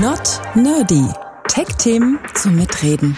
Not 0.00 0.40
Nerdy. 0.56 1.06
Tech-Themen 1.46 2.18
zum 2.34 2.56
Mitreden. 2.56 3.16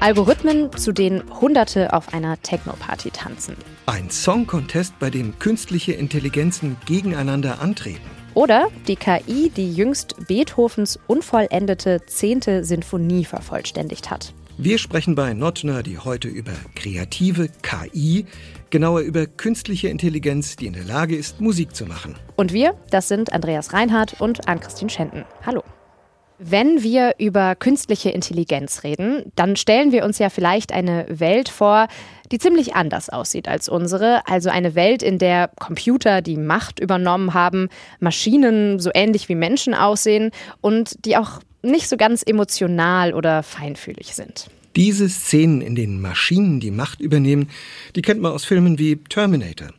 Algorithmen, 0.00 0.72
zu 0.72 0.92
denen 0.92 1.22
Hunderte 1.42 1.92
auf 1.92 2.14
einer 2.14 2.40
Techno-Party 2.40 3.10
tanzen. 3.10 3.54
Ein 3.84 4.08
Song-Contest, 4.08 4.98
bei 4.98 5.10
dem 5.10 5.38
künstliche 5.38 5.92
Intelligenzen 5.92 6.78
gegeneinander 6.86 7.60
antreten. 7.60 8.00
Oder 8.32 8.68
die 8.88 8.96
KI, 8.96 9.50
die 9.54 9.70
jüngst 9.70 10.26
Beethovens 10.26 10.98
unvollendete 11.06 12.06
zehnte 12.06 12.64
Sinfonie 12.64 13.26
vervollständigt 13.26 14.10
hat. 14.10 14.32
Wir 14.62 14.76
sprechen 14.76 15.14
bei 15.14 15.32
Not 15.32 15.64
Nerdy 15.64 15.98
heute 16.04 16.28
über 16.28 16.52
kreative 16.74 17.48
KI, 17.62 18.26
genauer 18.70 19.00
über 19.00 19.26
künstliche 19.26 19.88
Intelligenz, 19.88 20.56
die 20.56 20.66
in 20.66 20.72
der 20.72 20.84
Lage 20.84 21.16
ist, 21.16 21.40
Musik 21.40 21.74
zu 21.74 21.86
machen. 21.86 22.16
Und 22.36 22.52
wir, 22.52 22.74
das 22.90 23.08
sind 23.08 23.32
Andreas 23.32 23.72
Reinhardt 23.72 24.20
und 24.20 24.48
Ann-Christine 24.48 24.90
Schenten. 24.90 25.24
Hallo. 25.44 25.62
Wenn 26.42 26.82
wir 26.82 27.16
über 27.18 27.54
künstliche 27.54 28.08
Intelligenz 28.08 28.82
reden, 28.82 29.30
dann 29.36 29.56
stellen 29.56 29.92
wir 29.92 30.06
uns 30.06 30.18
ja 30.18 30.30
vielleicht 30.30 30.72
eine 30.72 31.04
Welt 31.10 31.50
vor, 31.50 31.86
die 32.32 32.38
ziemlich 32.38 32.74
anders 32.74 33.10
aussieht 33.10 33.46
als 33.46 33.68
unsere. 33.68 34.26
Also 34.26 34.48
eine 34.48 34.74
Welt, 34.74 35.02
in 35.02 35.18
der 35.18 35.50
Computer 35.58 36.22
die 36.22 36.38
Macht 36.38 36.80
übernommen 36.80 37.34
haben, 37.34 37.68
Maschinen 37.98 38.78
so 38.78 38.90
ähnlich 38.94 39.28
wie 39.28 39.34
Menschen 39.34 39.74
aussehen 39.74 40.30
und 40.62 41.04
die 41.04 41.18
auch 41.18 41.40
nicht 41.62 41.88
so 41.88 41.98
ganz 41.98 42.22
emotional 42.22 43.12
oder 43.12 43.42
feinfühlig 43.42 44.14
sind. 44.14 44.48
Diese 44.76 45.08
Szenen, 45.08 45.60
in 45.60 45.74
denen 45.74 46.00
Maschinen 46.00 46.60
die 46.60 46.70
Macht 46.70 47.00
übernehmen, 47.00 47.48
die 47.96 48.02
kennt 48.02 48.20
man 48.20 48.32
aus 48.32 48.44
Filmen 48.44 48.78
wie 48.78 48.96
Terminator. 48.96 49.70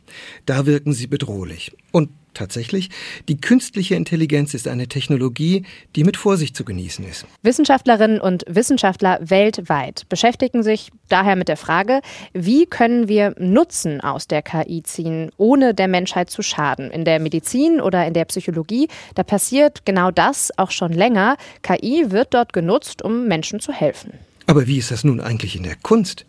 Da 0.46 0.66
wirken 0.66 0.92
sie 0.92 1.06
bedrohlich. 1.06 1.72
Und 1.92 2.10
Tatsächlich, 2.34 2.88
die 3.28 3.36
künstliche 3.36 3.94
Intelligenz 3.94 4.54
ist 4.54 4.66
eine 4.66 4.88
Technologie, 4.88 5.64
die 5.94 6.02
mit 6.02 6.16
Vorsicht 6.16 6.56
zu 6.56 6.64
genießen 6.64 7.04
ist. 7.04 7.26
Wissenschaftlerinnen 7.42 8.20
und 8.20 8.44
Wissenschaftler 8.48 9.18
weltweit 9.20 10.08
beschäftigen 10.08 10.62
sich 10.62 10.90
daher 11.10 11.36
mit 11.36 11.48
der 11.48 11.58
Frage, 11.58 12.00
wie 12.32 12.64
können 12.64 13.06
wir 13.06 13.34
Nutzen 13.38 14.00
aus 14.00 14.28
der 14.28 14.40
KI 14.40 14.82
ziehen, 14.82 15.30
ohne 15.36 15.74
der 15.74 15.88
Menschheit 15.88 16.30
zu 16.30 16.42
schaden. 16.42 16.90
In 16.90 17.04
der 17.04 17.20
Medizin 17.20 17.82
oder 17.82 18.06
in 18.06 18.14
der 18.14 18.24
Psychologie, 18.24 18.88
da 19.14 19.24
passiert 19.24 19.84
genau 19.84 20.10
das 20.10 20.56
auch 20.56 20.70
schon 20.70 20.92
länger. 20.92 21.36
KI 21.60 22.10
wird 22.10 22.32
dort 22.32 22.54
genutzt, 22.54 23.02
um 23.02 23.28
Menschen 23.28 23.60
zu 23.60 23.72
helfen. 23.72 24.14
Aber 24.46 24.66
wie 24.66 24.78
ist 24.78 24.90
das 24.90 25.04
nun 25.04 25.20
eigentlich 25.20 25.56
in 25.56 25.62
der 25.62 25.76
Kunst? 25.76 26.26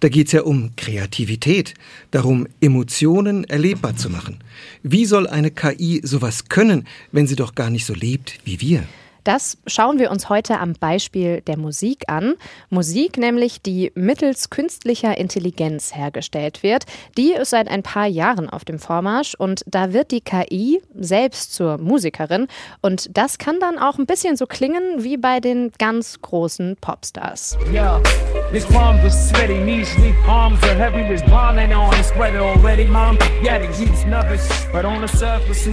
Da 0.00 0.08
geht 0.08 0.26
es 0.26 0.32
ja 0.32 0.42
um 0.42 0.74
Kreativität, 0.76 1.74
darum, 2.10 2.46
Emotionen 2.60 3.44
erlebbar 3.44 3.96
zu 3.96 4.10
machen. 4.10 4.38
Wie 4.82 5.06
soll 5.06 5.26
eine 5.26 5.50
KI 5.50 6.00
sowas 6.04 6.48
können, 6.48 6.86
wenn 7.12 7.26
sie 7.26 7.36
doch 7.36 7.54
gar 7.54 7.70
nicht 7.70 7.86
so 7.86 7.94
lebt 7.94 8.40
wie 8.44 8.60
wir? 8.60 8.84
Das 9.24 9.58
schauen 9.66 9.98
wir 9.98 10.10
uns 10.10 10.28
heute 10.28 10.58
am 10.58 10.72
Beispiel 10.72 11.42
der 11.42 11.56
Musik 11.56 12.04
an. 12.08 12.34
Musik 12.70 13.18
nämlich, 13.18 13.62
die 13.62 13.92
mittels 13.94 14.50
künstlicher 14.50 15.16
Intelligenz 15.16 15.94
hergestellt 15.94 16.62
wird. 16.62 16.84
Die 17.16 17.32
ist 17.32 17.50
seit 17.50 17.68
ein 17.68 17.82
paar 17.82 18.06
Jahren 18.06 18.50
auf 18.50 18.64
dem 18.64 18.78
Vormarsch 18.78 19.34
und 19.34 19.62
da 19.66 19.92
wird 19.92 20.10
die 20.10 20.20
KI 20.20 20.82
selbst 20.94 21.54
zur 21.54 21.78
Musikerin. 21.78 22.48
Und 22.80 23.16
das 23.16 23.38
kann 23.38 23.60
dann 23.60 23.78
auch 23.78 23.98
ein 23.98 24.06
bisschen 24.06 24.36
so 24.36 24.46
klingen 24.46 25.04
wie 25.04 25.16
bei 25.16 25.40
den 25.40 25.70
ganz 25.78 26.20
großen 26.20 26.76
Popstars. 26.80 27.56
Ja. 27.72 28.00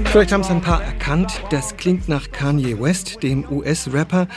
Vielleicht 0.05 0.31
haben 0.31 0.41
es 0.41 0.49
ein 0.49 0.61
paar 0.61 0.83
erkannt, 0.83 1.41
das 1.49 1.75
klingt 1.77 2.07
nach 2.07 2.31
Kanye 2.31 2.79
West, 2.79 3.21
dem 3.23 3.38
US-Rapper, 3.47 4.27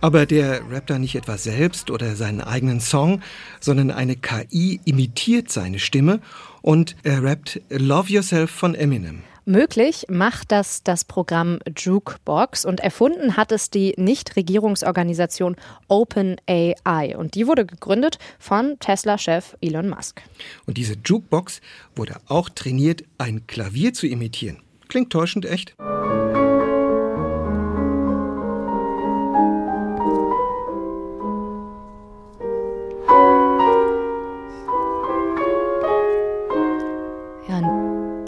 aber 0.00 0.26
der 0.26 0.70
rappt 0.70 0.90
da 0.90 0.98
nicht 0.98 1.14
etwa 1.14 1.36
selbst 1.36 1.90
oder 1.90 2.16
seinen 2.16 2.40
eigenen 2.40 2.80
Song, 2.80 3.20
sondern 3.60 3.90
eine 3.90 4.16
KI 4.16 4.80
imitiert 4.84 5.50
seine 5.50 5.78
Stimme 5.78 6.20
und 6.62 6.96
er 7.02 7.22
rappt 7.22 7.60
Love 7.70 8.12
Yourself 8.12 8.50
von 8.50 8.74
Eminem. 8.74 9.22
Möglich 9.48 10.04
macht 10.10 10.52
das 10.52 10.82
das 10.82 11.06
Programm 11.06 11.60
Jukebox 11.74 12.66
und 12.66 12.80
erfunden 12.80 13.38
hat 13.38 13.50
es 13.50 13.70
die 13.70 13.94
Nichtregierungsorganisation 13.96 15.56
OpenAI 15.88 17.16
und 17.16 17.34
die 17.34 17.46
wurde 17.46 17.64
gegründet 17.64 18.18
von 18.38 18.76
Tesla-Chef 18.78 19.56
Elon 19.62 19.88
Musk. 19.88 20.20
Und 20.66 20.76
diese 20.76 20.96
Jukebox 21.02 21.62
wurde 21.96 22.16
auch 22.26 22.50
trainiert, 22.50 23.04
ein 23.16 23.46
Klavier 23.46 23.94
zu 23.94 24.06
imitieren. 24.06 24.58
Klingt 24.88 25.08
täuschend 25.10 25.46
echt? 25.46 25.74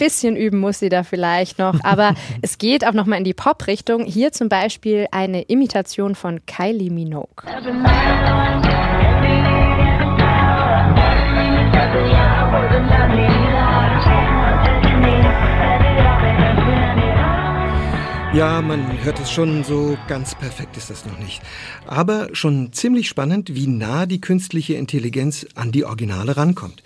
Bisschen 0.01 0.35
üben 0.35 0.57
muss 0.57 0.79
sie 0.79 0.89
da 0.89 1.03
vielleicht 1.03 1.59
noch, 1.59 1.79
aber 1.83 2.15
es 2.41 2.57
geht 2.57 2.87
auch 2.87 2.93
nochmal 2.93 3.19
in 3.19 3.23
die 3.23 3.35
Pop-Richtung. 3.35 4.03
Hier 4.03 4.31
zum 4.31 4.49
Beispiel 4.49 5.05
eine 5.11 5.43
Imitation 5.43 6.15
von 6.15 6.43
Kylie 6.47 6.89
Minogue. 6.89 7.45
Ja, 18.33 18.61
man 18.61 19.03
hört 19.03 19.19
es 19.19 19.29
schon, 19.29 19.63
so 19.63 19.97
ganz 20.07 20.33
perfekt 20.33 20.77
ist 20.77 20.89
das 20.89 21.05
noch 21.05 21.19
nicht. 21.19 21.43
Aber 21.85 22.29
schon 22.33 22.73
ziemlich 22.73 23.07
spannend, 23.07 23.53
wie 23.53 23.67
nah 23.67 24.07
die 24.07 24.19
künstliche 24.19 24.73
Intelligenz 24.73 25.45
an 25.53 25.71
die 25.71 25.85
Originale 25.85 26.37
rankommt. 26.37 26.81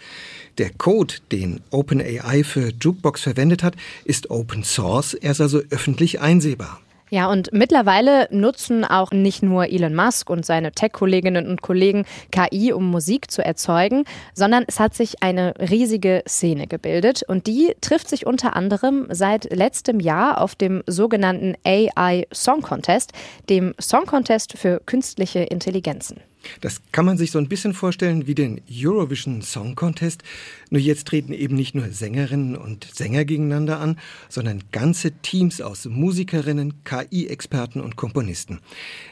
Der 0.58 0.70
Code, 0.70 1.16
den 1.32 1.62
OpenAI 1.70 2.44
für 2.46 2.72
Jukebox 2.80 3.22
verwendet 3.22 3.62
hat, 3.62 3.76
ist 4.06 4.30
Open 4.30 4.64
Source, 4.64 5.14
er 5.14 5.32
ist 5.32 5.42
also 5.42 5.62
öffentlich 5.70 6.22
einsehbar. 6.22 6.80
Ja, 7.12 7.30
und 7.30 7.54
mittlerweile 7.54 8.28
nutzen 8.32 8.84
auch 8.84 9.12
nicht 9.12 9.44
nur 9.44 9.68
Elon 9.68 9.94
Musk 9.94 10.30
und 10.30 10.46
seine 10.46 10.72
Tech-Kolleginnen 10.72 11.48
und 11.48 11.62
Kollegen 11.62 12.06
KI, 12.32 12.74
um 12.74 12.90
Musik 12.90 13.30
zu 13.30 13.46
erzeugen, 13.46 14.06
sondern 14.34 14.64
es 14.68 14.80
hat 14.80 14.96
sich 14.96 15.22
eine 15.22 15.54
riesige 15.60 16.24
Szene 16.28 16.66
gebildet 16.66 17.22
und 17.28 17.46
die 17.46 17.76
trifft 17.80 18.10
sich 18.10 18.26
unter 18.26 18.56
anderem 18.56 19.08
seit 19.12 19.54
letztem 19.54 20.00
Jahr 20.00 20.42
auf 20.42 20.56
dem 20.56 20.84
sogenannten 20.88 21.56
AI 21.64 22.28
Song 22.34 22.62
Contest, 22.62 23.12
dem 23.50 23.76
Song 23.80 24.06
Contest 24.06 24.58
für 24.58 24.82
künstliche 24.86 25.40
Intelligenzen. 25.40 26.22
Das 26.62 26.82
kann 26.92 27.06
man 27.06 27.18
sich 27.18 27.32
so 27.32 27.40
ein 27.40 27.48
bisschen 27.48 27.74
vorstellen 27.74 28.28
wie 28.28 28.36
den 28.36 28.62
Eurovision 28.72 29.42
Song 29.42 29.76
Contest. 29.76 30.24
Nur 30.70 30.82
jetzt 30.82 31.08
treten 31.08 31.34
eben 31.34 31.56
nicht 31.56 31.76
nur 31.76 31.90
Sängerinnen 31.90 32.56
und 32.56 32.86
Sänger 32.94 33.26
gegeneinander 33.26 33.80
an, 33.80 33.98
sondern 34.30 34.64
ganze 34.72 35.12
Teams 35.22 35.62
aus 35.62 35.86
Musikerinnen, 35.86 36.84
KI-Experten 36.84 37.82
und 37.82 37.96
Komponisten. 37.96 38.60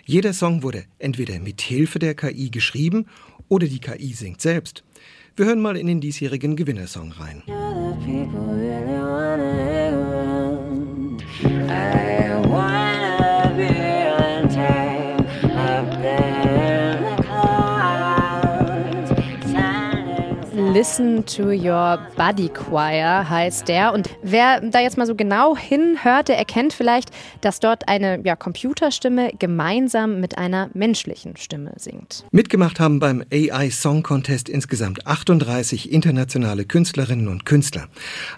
Jeder 0.05 0.33
Song 0.33 0.63
wurde 0.63 0.85
entweder 0.99 1.39
mit 1.39 1.61
Hilfe 1.61 1.99
der 1.99 2.15
KI 2.15 2.49
geschrieben 2.49 3.05
oder 3.47 3.67
die 3.67 3.79
KI 3.79 4.13
singt 4.13 4.41
selbst. 4.41 4.83
Wir 5.35 5.47
hören 5.47 5.61
mal 5.61 5.77
in 5.77 5.87
den 5.87 5.99
diesjährigen 5.99 6.55
Gewinnersong 6.55 7.11
rein. 7.13 7.43
Listen 20.73 21.23
to 21.27 21.51
Your 21.51 21.99
Body 22.17 22.49
Choir 22.49 23.29
heißt 23.29 23.67
der. 23.67 23.93
Und 23.93 24.09
wer 24.23 24.59
da 24.59 24.79
jetzt 24.79 24.97
mal 24.97 25.05
so 25.05 25.13
genau 25.13 25.55
hinhört, 25.55 26.29
der 26.29 26.39
erkennt 26.39 26.73
vielleicht, 26.73 27.11
dass 27.41 27.59
dort 27.59 27.87
eine 27.87 28.19
ja, 28.23 28.35
Computerstimme 28.35 29.33
gemeinsam 29.37 30.19
mit 30.19 30.39
einer 30.39 30.71
menschlichen 30.73 31.37
Stimme 31.37 31.73
singt. 31.77 32.25
Mitgemacht 32.31 32.79
haben 32.79 32.99
beim 32.99 33.23
AI 33.31 33.69
Song 33.69 34.01
Contest 34.01 34.49
insgesamt 34.49 35.05
38 35.05 35.91
internationale 35.91 36.65
Künstlerinnen 36.65 37.27
und 37.27 37.45
Künstler. 37.45 37.87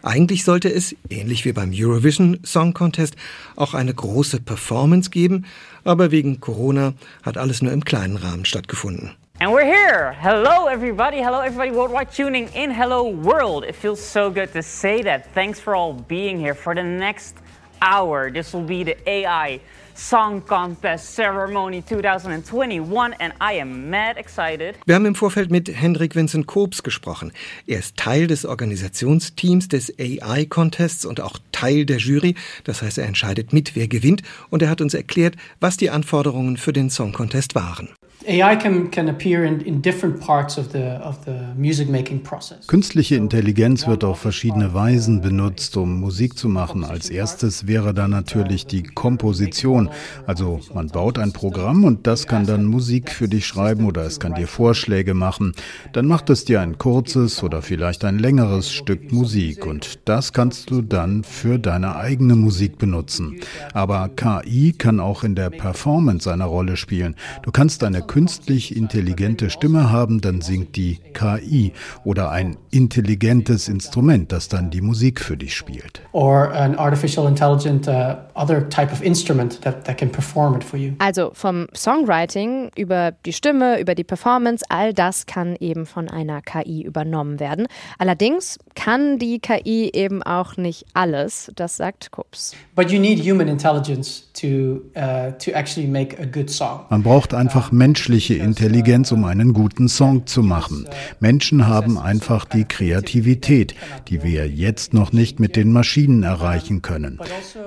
Eigentlich 0.03 0.43
sollte 0.43 0.67
es, 0.67 0.93
ähnlich 1.09 1.45
wie 1.45 1.53
beim 1.53 1.71
Eurovision 1.73 2.41
Song 2.43 2.73
Contest, 2.73 3.15
auch 3.55 3.73
eine 3.73 3.93
große 3.93 4.41
Performance 4.41 5.09
geben, 5.09 5.45
aber 5.85 6.11
wegen 6.11 6.41
Corona 6.41 6.95
hat 7.23 7.37
alles 7.37 7.61
nur 7.61 7.71
im 7.71 7.85
kleinen 7.85 8.17
Rahmen 8.17 8.43
stattgefunden. 8.43 9.11
And 9.41 9.51
we're 9.51 9.65
here. 9.65 10.13
Hello, 10.21 10.67
everybody. 10.67 11.21
Hello, 11.21 11.41
everybody 11.41 11.69
worldwide 11.69 12.09
tuning 12.09 12.47
in. 12.53 12.71
Hello, 12.71 13.09
world. 13.09 13.65
It 13.65 13.75
feels 13.75 13.99
so 13.99 14.31
good 14.31 14.53
to 14.53 14.63
say 14.63 15.01
that. 15.01 15.27
Thanks 15.33 15.59
for 15.59 15.75
all 15.75 15.91
being 15.91 16.39
here 16.39 16.55
for 16.55 16.73
the 16.73 16.83
next 16.83 17.35
hour. 17.81 18.31
This 18.31 18.53
will 18.53 18.63
be 18.63 18.85
the 18.85 18.95
AI 19.05 19.59
Song 19.93 20.41
Contest 20.41 21.15
Ceremony 21.15 21.81
2021 21.81 23.13
and 23.19 23.33
I 23.41 23.59
am 23.59 23.89
mad 23.89 24.15
excited. 24.15 24.77
Wir 24.85 24.95
haben 24.95 25.05
im 25.05 25.15
Vorfeld 25.15 25.51
mit 25.51 25.67
Hendrik 25.67 26.15
Vincent 26.15 26.47
Kobs 26.47 26.81
gesprochen. 26.81 27.33
Er 27.67 27.79
ist 27.79 27.97
Teil 27.97 28.27
des 28.27 28.45
Organisationsteams 28.45 29.67
des 29.67 29.93
AI 29.99 30.45
Contests 30.45 31.03
und 31.03 31.19
auch 31.19 31.39
Teil 31.51 31.85
der 31.85 31.97
Jury. 31.97 32.35
Das 32.63 32.81
heißt, 32.81 32.97
er 32.99 33.05
entscheidet 33.05 33.51
mit, 33.51 33.75
wer 33.75 33.89
gewinnt 33.89 34.21
und 34.49 34.61
er 34.61 34.69
hat 34.69 34.79
uns 34.79 34.93
erklärt, 34.93 35.35
was 35.59 35.75
die 35.75 35.89
Anforderungen 35.89 36.55
für 36.55 36.71
den 36.71 36.89
Song 36.89 37.11
Contest 37.11 37.53
waren. 37.53 37.89
AI 38.27 38.55
can, 38.55 38.89
can 38.89 39.09
appear 39.09 39.43
in, 39.43 39.61
in 39.61 39.81
different 39.81 40.19
parts 40.19 40.57
of 40.57 40.71
the, 40.71 40.99
of 41.03 41.19
the 41.25 41.53
music 41.55 41.89
making 41.89 42.23
process. 42.23 42.65
Künstliche 42.65 43.15
Intelligenz 43.15 43.87
wird 43.87 44.03
auf 44.03 44.19
verschiedene 44.19 44.73
Weisen 44.73 45.21
benutzt, 45.21 45.77
um 45.77 45.99
Musik 45.99 46.37
zu 46.37 46.49
machen. 46.49 46.83
Als 46.83 47.09
erstes 47.09 47.67
wäre 47.67 47.93
da 47.93 48.07
natürlich 48.07 48.65
die 48.65 48.83
Komposition. 48.83 49.89
Also 50.25 50.59
man 50.73 50.87
baut 50.87 51.19
ein 51.19 51.33
Programm 51.33 51.83
und 51.83 52.07
das 52.07 52.25
kann 52.25 52.45
dann 52.45 52.65
Musik 52.65 53.11
für 53.11 53.27
dich 53.27 53.45
schreiben 53.45 53.85
oder 53.85 54.03
es 54.03 54.19
kann 54.19 54.33
dir 54.33 54.47
Vorschläge 54.47 55.13
machen. 55.13 55.53
Dann 55.93 56.07
macht 56.07 56.29
es 56.29 56.45
dir 56.45 56.61
ein 56.61 56.77
kurzes 56.77 57.43
oder 57.43 57.61
vielleicht 57.61 58.05
ein 58.05 58.17
längeres 58.17 58.71
Stück 58.71 59.11
Musik 59.11 59.65
und 59.65 59.99
das 60.05 60.33
kannst 60.33 60.71
du 60.71 60.81
dann 60.81 61.23
für 61.23 61.59
deine 61.59 61.95
eigene 61.95 62.35
Musik 62.35 62.77
benutzen. 62.77 63.39
Aber 63.73 64.09
KI 64.09 64.73
kann 64.73 64.99
auch 64.99 65.23
in 65.23 65.35
der 65.35 65.49
Performance 65.49 66.31
eine 66.31 66.45
Rolle 66.45 66.75
spielen. 66.75 67.15
Du 67.43 67.51
kannst 67.51 67.83
eine 67.83 68.01
künstlich 68.07 68.75
intelligente 68.75 69.49
Stimme 69.49 69.91
haben, 69.91 70.21
dann 70.21 70.41
singt 70.41 70.75
die 70.75 70.99
KI 71.13 71.73
oder 72.03 72.31
ein 72.31 72.57
intelligentes 72.71 73.67
Instrument, 73.67 74.31
das 74.31 74.47
dann 74.47 74.71
die 74.71 74.81
Musik 74.81 75.21
für 75.21 75.37
dich 75.37 75.55
spielt. 75.55 76.01
Or 76.11 76.51
an 76.51 76.75
artificial 76.75 77.27
intelligent 77.27 77.87
uh, 77.87 78.15
other 78.35 78.67
type 78.69 78.91
of 78.91 79.01
instrument 79.01 79.61
that, 79.61 79.85
that 79.85 79.97
can 79.97 80.11
perform 80.11 80.55
it 80.55 80.63
for 80.63 80.77
you. 80.77 80.93
Also 80.99 81.31
vom 81.33 81.67
Songwriting 81.73 82.69
über 82.75 83.13
die 83.25 83.33
Stimme, 83.33 83.79
über 83.79 83.95
die 83.95 84.03
Performance, 84.03 84.63
all 84.69 84.93
das 84.93 85.25
kann 85.25 85.55
eben 85.59 85.85
von 85.85 86.09
einer 86.09 86.41
KI 86.41 86.83
übernommen 86.83 87.39
werden. 87.39 87.67
Allerdings 87.97 88.59
kann 88.75 89.19
die 89.19 89.39
KI 89.39 89.91
eben 89.93 90.21
auch 90.23 90.57
nicht 90.57 90.85
alles, 90.93 91.51
das 91.55 91.77
sagt 91.77 92.11
Kups. 92.11 92.53
But 92.75 92.91
you 92.91 92.99
need 92.99 93.19
human 93.19 93.47
intelligence 93.47 94.23
to, 94.33 94.81
uh, 94.95 95.31
to 95.39 95.51
actually 95.51 95.87
make 95.87 96.19
a 96.19 96.25
good 96.25 96.49
song. 96.49 96.81
Man 96.89 97.03
braucht 97.03 97.33
einfach 97.33 97.71
menschliche 97.71 98.35
Intelligenz, 98.35 99.11
um 99.11 99.23
einen 99.23 99.53
guten 99.53 99.87
Song 99.87 100.27
zu 100.27 100.43
machen. 100.43 100.87
Menschen 101.19 101.67
haben 101.67 101.97
einfach 101.97 102.45
die 102.45 102.65
Kreativität, 102.65 103.75
die 104.07 104.23
wir 104.23 104.47
jetzt 104.47 104.93
noch 104.93 105.13
nicht 105.13 105.39
mit 105.39 105.55
den 105.55 105.71
Maschinen 105.71 106.23
erreichen 106.23 106.81
können. 106.81 107.19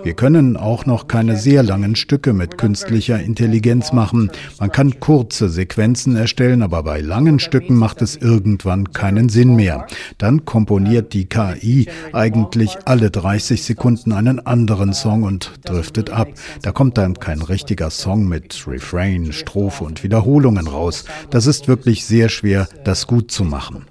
Wir 0.03 0.15
können 0.15 0.58
auch 0.59 0.87
noch 0.87 1.09
keine 1.09 1.37
sehr 1.37 1.63
langen 1.63 1.97
Stücke 1.97 2.33
mit 2.33 2.59
künstlicher 2.59 3.21
Intelligenz 3.21 3.93
machen. 3.93 4.31
Man 4.61 4.73
kann 4.73 5.01
kurze 5.01 5.49
Sequenzen 5.49 6.17
erstellen, 6.17 6.63
aber 6.63 6.83
bei 6.83 7.01
langen 7.01 7.39
Stücken 7.39 7.77
macht 7.77 8.03
es 8.03 8.17
irgendwann 8.17 8.93
keinen 8.93 9.29
Sinn 9.29 9.57
mehr. 9.57 9.87
Dann 10.19 10.45
komponiert 10.45 11.13
die 11.15 11.27
KI 11.27 11.89
eigentlich 12.13 12.77
alle 12.85 13.11
30 13.11 13.63
Sekunden 13.63 14.13
einen 14.13 14.45
anderen 14.45 14.93
Song 14.93 15.23
und 15.23 15.53
driftet 15.65 16.11
ab. 16.11 16.29
Da 16.63 16.73
kommt 16.73 16.99
dann 16.99 17.19
kein 17.19 17.43
richtiger 17.43 17.91
Song 17.91 18.29
mit 18.29 18.65
Refrain, 18.67 19.33
Strophe 19.33 19.85
und 19.85 20.03
Wiederholung. 20.03 20.19
Wiederholungen 20.19 20.67
raus. 20.67 21.05
Das 21.31 21.47
ist 21.47 21.69
wirklich 21.69 22.05
sehr 22.05 22.29
schwer, 22.29 22.69
das 22.85 23.07
gut 23.07 23.31
zu 23.31 23.45
machen. 23.45 23.87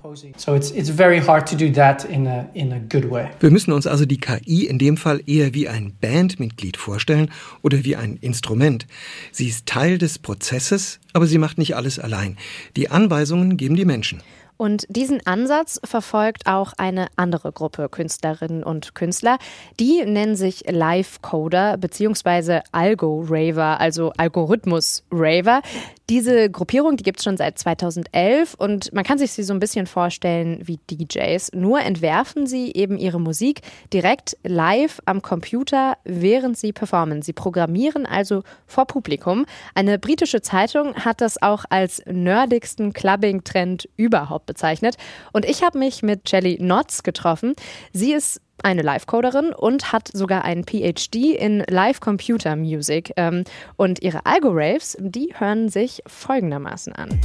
Wir 3.40 3.52
müssen 3.52 3.74
uns 3.74 3.88
also 3.88 4.06
die 4.06 4.20
KI 4.20 4.66
in 4.66 4.80
dem 4.80 4.98
Fall 4.98 5.22
eher 5.26 5.54
wie 5.54 5.68
ein 5.68 5.96
Bandmitglied 6.00 6.78
vorstellen 6.78 7.32
oder 7.62 7.84
wie 7.84 7.96
ein 7.96 8.18
Instrument. 8.18 8.88
Sie 9.32 9.48
ist 9.48 9.66
Teil 9.66 9.98
des 9.98 10.20
Prozesses, 10.20 11.00
aber 11.14 11.28
sie 11.28 11.38
macht 11.38 11.58
nicht 11.58 11.76
alles 11.76 12.00
allein. 12.00 12.38
Die 12.76 12.90
Anweisungen 12.90 13.58
geben 13.58 13.76
die 13.76 13.86
Menschen. 13.86 14.22
Und 14.58 14.88
diesen 14.90 15.26
Ansatz 15.26 15.80
verfolgt 15.84 16.48
auch 16.48 16.74
eine 16.78 17.08
andere 17.16 17.52
Gruppe 17.52 17.90
Künstlerinnen 17.90 18.64
und 18.64 18.96
Künstler. 18.96 19.38
Die 19.80 20.04
nennen 20.04 20.36
sich 20.36 20.64
Live-Coder 20.68 21.78
bzw. 21.78 22.62
Algo-Raver, 22.72 23.80
also 23.80 24.12
Algorithmus-Raver. 24.18 25.62
Diese 26.10 26.50
Gruppierung, 26.50 26.96
die 26.96 27.04
gibt 27.04 27.20
es 27.20 27.26
schon 27.26 27.36
seit 27.36 27.60
2011 27.60 28.54
und 28.54 28.94
man 28.94 29.04
kann 29.04 29.18
sich 29.18 29.34
sie 29.34 29.44
so 29.44 29.52
ein 29.54 29.60
bisschen 29.60 29.88
vorstellen 29.88 30.62
wie 30.64 30.80
DJs. 30.90 31.52
Nur 31.54 31.82
entwerfen 31.82 32.48
sie 32.48 32.72
eben 32.72 32.98
ihre 32.98 33.20
Musik 33.20 33.60
direkt 33.92 34.38
live 34.46 35.02
am 35.04 35.22
Computer, 35.22 35.98
während 36.06 36.58
sie 36.58 36.72
performen. 36.72 37.24
Sie 37.24 37.34
programmieren 37.34 38.06
also 38.06 38.44
vor 38.68 38.86
Publikum. 38.86 39.46
Eine 39.76 40.00
britische 40.00 40.42
Zeitung 40.42 40.96
hat 40.96 41.20
das 41.20 41.42
auch 41.42 41.66
als 41.70 42.02
nerdigsten 42.06 42.94
Clubbing-Trend 42.94 43.90
überhaupt 43.98 44.46
bezeichnet. 44.46 44.96
Und 45.34 45.44
ich 45.44 45.62
habe 45.62 45.78
mich 45.78 46.04
mit 46.04 46.32
Jelly 46.32 46.58
Notz 46.62 47.04
getroffen. 47.04 47.54
Sie 47.92 48.14
ist 48.14 48.40
eine 48.64 48.82
Live-Coderin 48.82 49.54
und 49.54 49.92
hat 49.92 50.10
sogar 50.14 50.44
einen 50.44 50.64
PhD 50.64 51.36
in 51.36 51.64
Live 51.70 52.00
Computer 52.00 52.56
Music. 52.56 53.14
Ähm, 53.16 53.44
und 53.76 54.02
ihre 54.02 54.26
Algo-Raves, 54.26 54.98
die 55.00 55.34
hören 55.38 55.70
sich 55.70 56.02
folgendermaßen 56.08 56.94
an. 56.94 57.20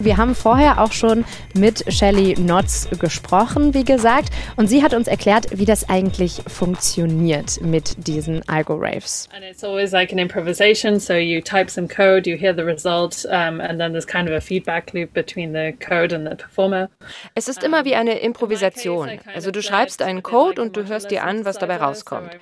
Wir 0.00 0.16
haben 0.16 0.36
vorher 0.36 0.80
auch 0.80 0.92
schon 0.92 1.24
mit 1.54 1.84
Shelly 1.92 2.36
Notz 2.38 2.88
gesprochen, 3.00 3.74
wie 3.74 3.84
gesagt, 3.84 4.28
und 4.56 4.68
sie 4.68 4.84
hat 4.84 4.94
uns 4.94 5.08
erklärt, 5.08 5.46
wie 5.58 5.64
das 5.64 5.88
eigentlich 5.88 6.40
funktioniert 6.46 7.60
mit 7.62 8.06
diesen 8.06 8.48
Algo-Raves. 8.48 9.28
And 9.34 9.44
it's 9.44 9.64
always 9.64 9.90
like 9.90 10.12
an 10.12 10.18
improvisation, 10.18 11.00
so 11.00 11.14
you 11.14 11.40
type 11.40 11.68
some 11.68 11.88
code, 11.88 12.30
you 12.30 12.36
hear 12.36 12.54
the 12.54 12.62
result, 12.62 13.24
um, 13.26 13.60
and 13.60 13.80
then 13.80 13.90
there's 13.90 14.06
kind 14.06 14.28
of 14.28 14.34
a 14.34 14.40
feedback 14.40 14.92
loop 14.94 15.12
between 15.14 15.52
the 15.52 15.72
code 15.84 16.14
and 16.14 16.28
the 16.28 16.36
performer. 16.36 16.88
Es 17.34 17.48
ist 17.48 17.64
immer 17.64 17.84
wie 17.84 17.96
eine 17.96 18.20
Improvisation. 18.20 19.18
Also 19.34 19.50
du 19.50 19.62
schreibst 19.62 20.00
einen 20.02 20.22
Code 20.22 20.62
und 20.62 20.76
du 20.76 20.86
hörst 20.86 21.10
dir 21.10 21.24
an, 21.24 21.44
was 21.44 21.58
dabei 21.58 21.78
rauskommt. 21.78 22.36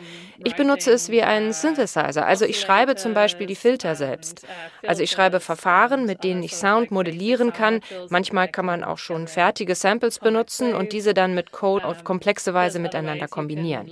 Ich 0.45 0.55
benutze 0.57 0.93
es 0.93 1.09
wie 1.09 1.23
einen 1.23 1.55
Synthesizer. 1.55 2.27
Also 2.27 2.45
ich 2.45 2.61
schreibe 2.61 2.97
zum 2.97 3.15
Beispiel 3.15 3.47
die 3.47 3.55
Filter 3.55 3.95
selbst. 3.95 4.47
Also 4.87 5.03
ich 5.03 5.11
schreibe 5.11 5.41
Verfahren, 5.41 6.05
mit 6.05 6.23
denen 6.23 6.43
ich 6.43 6.55
Sound 6.55 6.91
modellieren 6.91 7.46
machen 7.47 7.53
kann. 7.53 7.81
Manchmal 8.11 8.49
kann 8.49 8.67
man 8.67 8.85
auch 8.85 8.99
schon 8.99 9.29
fertige 9.29 9.75
Samples 9.75 10.19
benutzen 10.19 10.75
und 10.75 10.93
diese 10.93 11.15
dann 11.15 11.35
mit 11.35 11.53
Code 11.53 11.85
auf 11.85 12.05
komplexe 12.05 12.55
Weise 12.55 12.79
miteinander 12.79 13.29
kombinieren. 13.29 13.91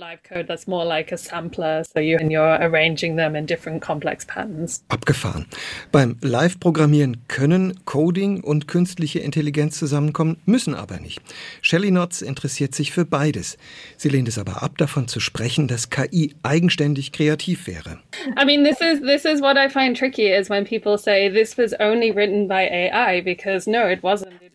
Abgefahren. 4.89 5.45
Beim 5.91 6.17
Live-Programmieren 6.21 7.27
können 7.27 7.85
Coding 7.85 8.41
und 8.41 8.67
künstliche 8.67 9.19
Intelligenz 9.19 9.77
zusammenkommen, 9.79 10.37
müssen 10.45 10.75
aber 10.75 10.99
nicht. 10.99 11.21
Shelly 11.61 11.91
Notz 11.91 12.21
interessiert 12.21 12.75
sich 12.75 12.91
für 12.91 13.05
beides. 13.05 13.57
Sie 13.97 14.09
lehnt 14.09 14.27
es 14.27 14.37
aber 14.37 14.63
ab, 14.63 14.77
davon 14.77 15.07
zu 15.07 15.19
sprechen, 15.19 15.67
dass 15.67 15.89
KI 15.89 16.35
eigenständig 16.43 17.11
kreativ 17.11 17.67
wäre. 17.67 17.99
I 18.37 18.45
mean, 18.45 18.63
this 18.63 18.79
is 18.81 19.01
this 19.01 19.25
is 19.25 19.41
what 19.41 19.57
I 19.57 19.69
find 19.69 19.95
tricky 19.95 20.31
is 20.31 20.49
when 20.49 20.65
people 20.65 20.97
say 20.97 21.29
this 21.29 21.57
was 21.57 21.73
only 21.79 22.11
written 22.11 22.47
by 22.47 22.67
AI 22.69 23.21
because 23.21 23.67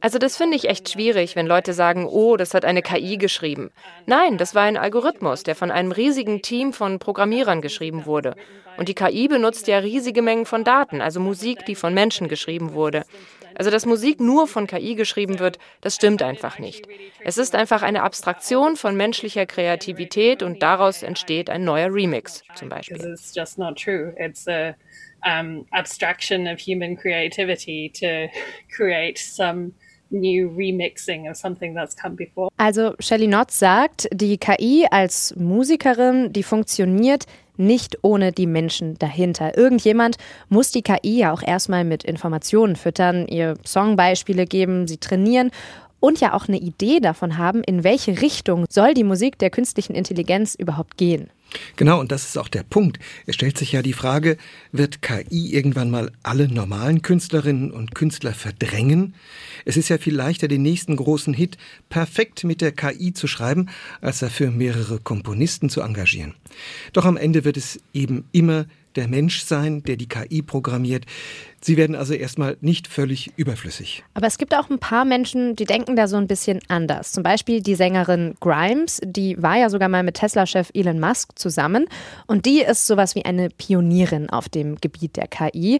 also 0.00 0.18
das 0.18 0.36
finde 0.36 0.56
ich 0.56 0.68
echt 0.68 0.88
schwierig, 0.88 1.36
wenn 1.36 1.46
Leute 1.46 1.74
sagen, 1.74 2.06
oh, 2.06 2.36
das 2.36 2.54
hat 2.54 2.64
eine 2.64 2.82
KI 2.82 3.18
geschrieben. 3.18 3.70
Nein, 4.06 4.38
das 4.38 4.54
war 4.54 4.62
ein 4.62 4.78
Algorithmus, 4.78 5.42
der 5.42 5.54
von 5.54 5.70
einem 5.70 5.92
riesigen 5.92 6.40
Team 6.40 6.72
von 6.72 6.98
Programmierern 6.98 7.60
geschrieben 7.60 8.06
wurde. 8.06 8.34
Und 8.78 8.88
die 8.88 8.94
KI 8.94 9.28
benutzt 9.28 9.66
ja 9.66 9.78
riesige 9.78 10.22
Mengen 10.22 10.46
von 10.46 10.64
Daten, 10.64 11.02
also 11.02 11.20
Musik, 11.20 11.66
die 11.66 11.74
von 11.74 11.92
Menschen 11.92 12.28
geschrieben 12.28 12.72
wurde. 12.72 13.04
Also 13.60 13.70
dass 13.70 13.84
Musik 13.84 14.20
nur 14.20 14.46
von 14.46 14.66
KI 14.66 14.94
geschrieben 14.94 15.38
wird, 15.38 15.58
das 15.82 15.96
stimmt 15.96 16.22
einfach 16.22 16.58
nicht. 16.58 16.88
Es 17.22 17.36
ist 17.36 17.54
einfach 17.54 17.82
eine 17.82 18.04
Abstraktion 18.04 18.76
von 18.76 18.96
menschlicher 18.96 19.44
Kreativität 19.44 20.42
und 20.42 20.62
daraus 20.62 21.02
entsteht 21.02 21.50
ein 21.50 21.62
neuer 21.62 21.92
Remix 21.92 22.42
zum 22.54 22.70
Beispiel 22.70 23.14
um, 25.26 25.66
abstraction 25.72 26.48
of 26.48 26.58
human 26.58 26.96
creativity 26.96 27.92
to 27.92 28.32
create 28.74 29.18
some 29.18 29.72
new 30.10 30.48
remixing 30.48 31.28
of 31.28 31.36
something 31.36 31.74
that's 31.74 31.94
come 31.94 32.16
before. 32.16 32.48
Also 32.56 32.94
Shelly 32.98 33.26
Notz 33.26 33.58
sagt, 33.58 34.08
die 34.10 34.38
KI 34.38 34.86
als 34.90 35.34
Musikerin, 35.36 36.32
die 36.32 36.42
funktioniert 36.42 37.26
nicht 37.60 37.98
ohne 38.02 38.32
die 38.32 38.46
Menschen 38.46 38.98
dahinter. 38.98 39.56
Irgendjemand 39.56 40.16
muss 40.48 40.72
die 40.72 40.82
KI 40.82 41.18
ja 41.18 41.32
auch 41.32 41.42
erstmal 41.42 41.84
mit 41.84 42.02
Informationen 42.02 42.74
füttern, 42.74 43.28
ihr 43.28 43.54
Songbeispiele 43.64 44.46
geben, 44.46 44.88
sie 44.88 44.98
trainieren 44.98 45.50
und 46.00 46.20
ja 46.20 46.34
auch 46.34 46.48
eine 46.48 46.58
Idee 46.58 47.00
davon 47.00 47.38
haben, 47.38 47.62
in 47.62 47.84
welche 47.84 48.20
Richtung 48.20 48.64
soll 48.68 48.94
die 48.94 49.04
Musik 49.04 49.38
der 49.38 49.50
künstlichen 49.50 49.94
Intelligenz 49.94 50.54
überhaupt 50.54 50.96
gehen. 50.96 51.30
Genau, 51.76 52.00
und 52.00 52.12
das 52.12 52.24
ist 52.24 52.38
auch 52.38 52.48
der 52.48 52.62
Punkt. 52.62 52.98
Es 53.26 53.34
stellt 53.34 53.58
sich 53.58 53.72
ja 53.72 53.82
die 53.82 53.92
Frage, 53.92 54.36
wird 54.72 55.02
KI 55.02 55.52
irgendwann 55.52 55.90
mal 55.90 56.12
alle 56.22 56.48
normalen 56.48 57.02
Künstlerinnen 57.02 57.70
und 57.70 57.94
Künstler 57.94 58.32
verdrängen? 58.32 59.14
Es 59.64 59.76
ist 59.76 59.88
ja 59.88 59.98
viel 59.98 60.14
leichter, 60.14 60.48
den 60.48 60.62
nächsten 60.62 60.96
großen 60.96 61.34
Hit 61.34 61.58
perfekt 61.88 62.44
mit 62.44 62.60
der 62.60 62.72
KI 62.72 63.12
zu 63.12 63.26
schreiben, 63.26 63.68
als 64.00 64.20
dafür 64.20 64.50
mehrere 64.50 65.00
Komponisten 65.00 65.70
zu 65.70 65.80
engagieren. 65.80 66.34
Doch 66.92 67.04
am 67.04 67.16
Ende 67.16 67.44
wird 67.44 67.56
es 67.56 67.80
eben 67.92 68.24
immer 68.32 68.66
der 68.96 69.08
Mensch 69.08 69.42
sein, 69.42 69.82
der 69.82 69.96
die 69.96 70.08
KI 70.08 70.42
programmiert. 70.42 71.04
Sie 71.60 71.76
werden 71.76 71.94
also 71.94 72.14
erstmal 72.14 72.56
nicht 72.60 72.88
völlig 72.88 73.32
überflüssig. 73.36 74.02
Aber 74.14 74.26
es 74.26 74.38
gibt 74.38 74.54
auch 74.54 74.70
ein 74.70 74.78
paar 74.78 75.04
Menschen, 75.04 75.56
die 75.56 75.64
denken 75.64 75.96
da 75.96 76.08
so 76.08 76.16
ein 76.16 76.26
bisschen 76.26 76.60
anders. 76.68 77.12
Zum 77.12 77.22
Beispiel 77.22 77.62
die 77.62 77.74
Sängerin 77.74 78.34
Grimes, 78.40 79.00
die 79.04 79.40
war 79.42 79.56
ja 79.56 79.68
sogar 79.68 79.88
mal 79.88 80.02
mit 80.02 80.16
Tesla-Chef 80.16 80.70
Elon 80.74 81.00
Musk 81.00 81.38
zusammen. 81.38 81.86
Und 82.26 82.46
die 82.46 82.60
ist 82.60 82.86
sowas 82.86 83.14
wie 83.14 83.24
eine 83.24 83.50
Pionierin 83.50 84.30
auf 84.30 84.48
dem 84.48 84.76
Gebiet 84.76 85.16
der 85.16 85.28
KI. 85.28 85.78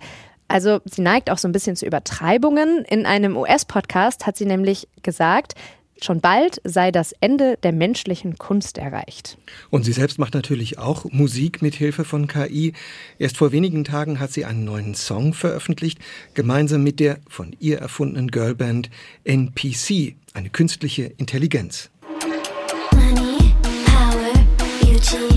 Also 0.48 0.80
sie 0.84 1.00
neigt 1.00 1.30
auch 1.30 1.38
so 1.38 1.46
ein 1.46 1.52
bisschen 1.52 1.76
zu 1.76 1.86
Übertreibungen. 1.86 2.84
In 2.88 3.06
einem 3.06 3.36
US-Podcast 3.36 4.26
hat 4.26 4.36
sie 4.36 4.46
nämlich 4.46 4.88
gesagt, 5.02 5.54
Schon 6.02 6.21
bald 6.21 6.61
sei 6.64 6.90
das 6.90 7.12
Ende 7.21 7.59
der 7.62 7.73
menschlichen 7.73 8.38
Kunst 8.38 8.78
erreicht. 8.78 9.37
Und 9.69 9.85
sie 9.85 9.92
selbst 9.92 10.19
macht 10.19 10.35
natürlich 10.35 10.78
auch 10.78 11.04
Musik 11.11 11.61
mit 11.61 11.75
Hilfe 11.75 12.04
von 12.04 12.26
KI. 12.26 12.73
Erst 13.19 13.37
vor 13.37 13.52
wenigen 13.52 13.85
Tagen 13.85 14.19
hat 14.19 14.33
sie 14.33 14.47
einen 14.47 14.64
neuen 14.64 14.95
Song 14.95 15.35
veröffentlicht, 15.35 15.99
gemeinsam 16.33 16.83
mit 16.83 17.00
der 17.00 17.19
von 17.28 17.54
ihr 17.61 17.78
erfundenen 17.78 18.30
Girlband 18.30 18.88
NPC, 19.25 20.14
eine 20.33 20.49
künstliche 20.50 21.04
Intelligenz. 21.19 21.90
Money, 22.92 23.54
power, 23.85 24.33
beauty, 24.80 25.29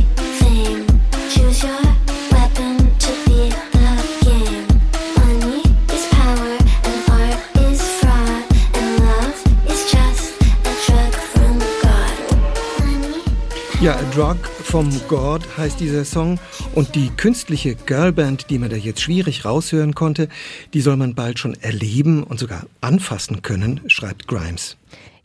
Ja, 13.83 13.97
A 13.97 14.01
Drug 14.15 14.37
from 14.45 14.89
God 15.09 15.41
heißt 15.57 15.77
dieser 15.81 16.05
Song 16.05 16.39
und 16.73 16.95
die 16.95 17.09
künstliche 17.09 17.75
Girlband, 17.75 18.49
die 18.49 18.57
man 18.57 18.69
da 18.69 18.77
jetzt 18.77 19.01
schwierig 19.01 19.43
raushören 19.43 19.93
konnte, 19.93 20.29
die 20.73 20.79
soll 20.79 20.95
man 20.95 21.15
bald 21.15 21.37
schon 21.37 21.53
erleben 21.55 22.23
und 22.23 22.39
sogar 22.39 22.65
anfassen 22.79 23.41
können, 23.41 23.81
schreibt 23.87 24.29
Grimes. 24.29 24.77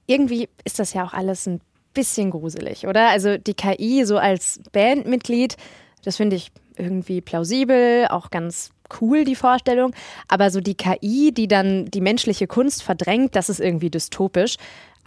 Irgendwie 0.08 0.48
ist 0.64 0.80
das 0.80 0.92
ja 0.92 1.04
auch 1.04 1.12
alles 1.12 1.46
ein 1.46 1.60
bisschen 1.94 2.32
gruselig, 2.32 2.88
oder? 2.88 3.10
Also 3.10 3.38
die 3.38 3.54
KI 3.54 4.04
so 4.04 4.18
als 4.18 4.60
Bandmitglied, 4.72 5.56
das 6.02 6.16
finde 6.16 6.34
ich 6.34 6.50
irgendwie 6.76 7.20
plausibel, 7.20 8.08
auch 8.08 8.30
ganz 8.30 8.72
cool, 9.00 9.24
die 9.24 9.36
Vorstellung. 9.36 9.94
Aber 10.26 10.50
so 10.50 10.60
die 10.60 10.74
KI, 10.74 11.30
die 11.32 11.46
dann 11.46 11.84
die 11.86 12.00
menschliche 12.00 12.48
Kunst 12.48 12.82
verdrängt, 12.82 13.36
das 13.36 13.50
ist 13.50 13.60
irgendwie 13.60 13.90
dystopisch. 13.90 14.56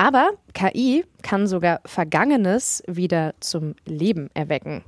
Aber 0.02 0.32
KI 0.56 1.06
kann 1.22 1.46
sogar 1.46 1.80
Vergangenes 1.86 2.82
wieder 2.88 3.36
zum 3.40 3.76
Leben 3.86 4.32
erwecken. 4.34 4.84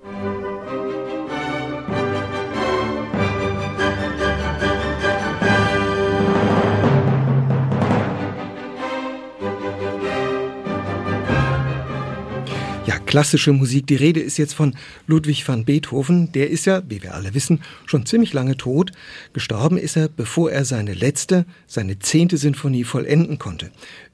Klassische 13.13 13.53
Musik. 13.53 13.85
Die 13.85 13.95
Rede 13.95 14.21
ist 14.21 14.37
jetzt 14.37 14.55
von 14.55 14.75
Ludwig 15.05 15.47
van 15.47 15.65
Beethoven. 15.65 16.31
Der 16.31 16.49
ist 16.49 16.65
ja, 16.65 16.81
wie 16.89 17.03
wir 17.03 17.13
alle 17.13 17.35
wissen, 17.35 17.61
schon 17.85 18.07
ziemlich 18.07 18.33
lange 18.33 18.57
tot. 18.57 18.91
Gestorben 19.33 19.77
ist 19.77 19.95
er, 19.95 20.07
bevor 20.07 20.49
er 20.51 20.65
seine 20.65 20.95
letzte, 20.95 21.45
seine 21.67 21.99
zehnte 21.99 22.37
Sinfonie 22.37 22.85
vollenden 22.85 23.37
konnte. 23.37 23.69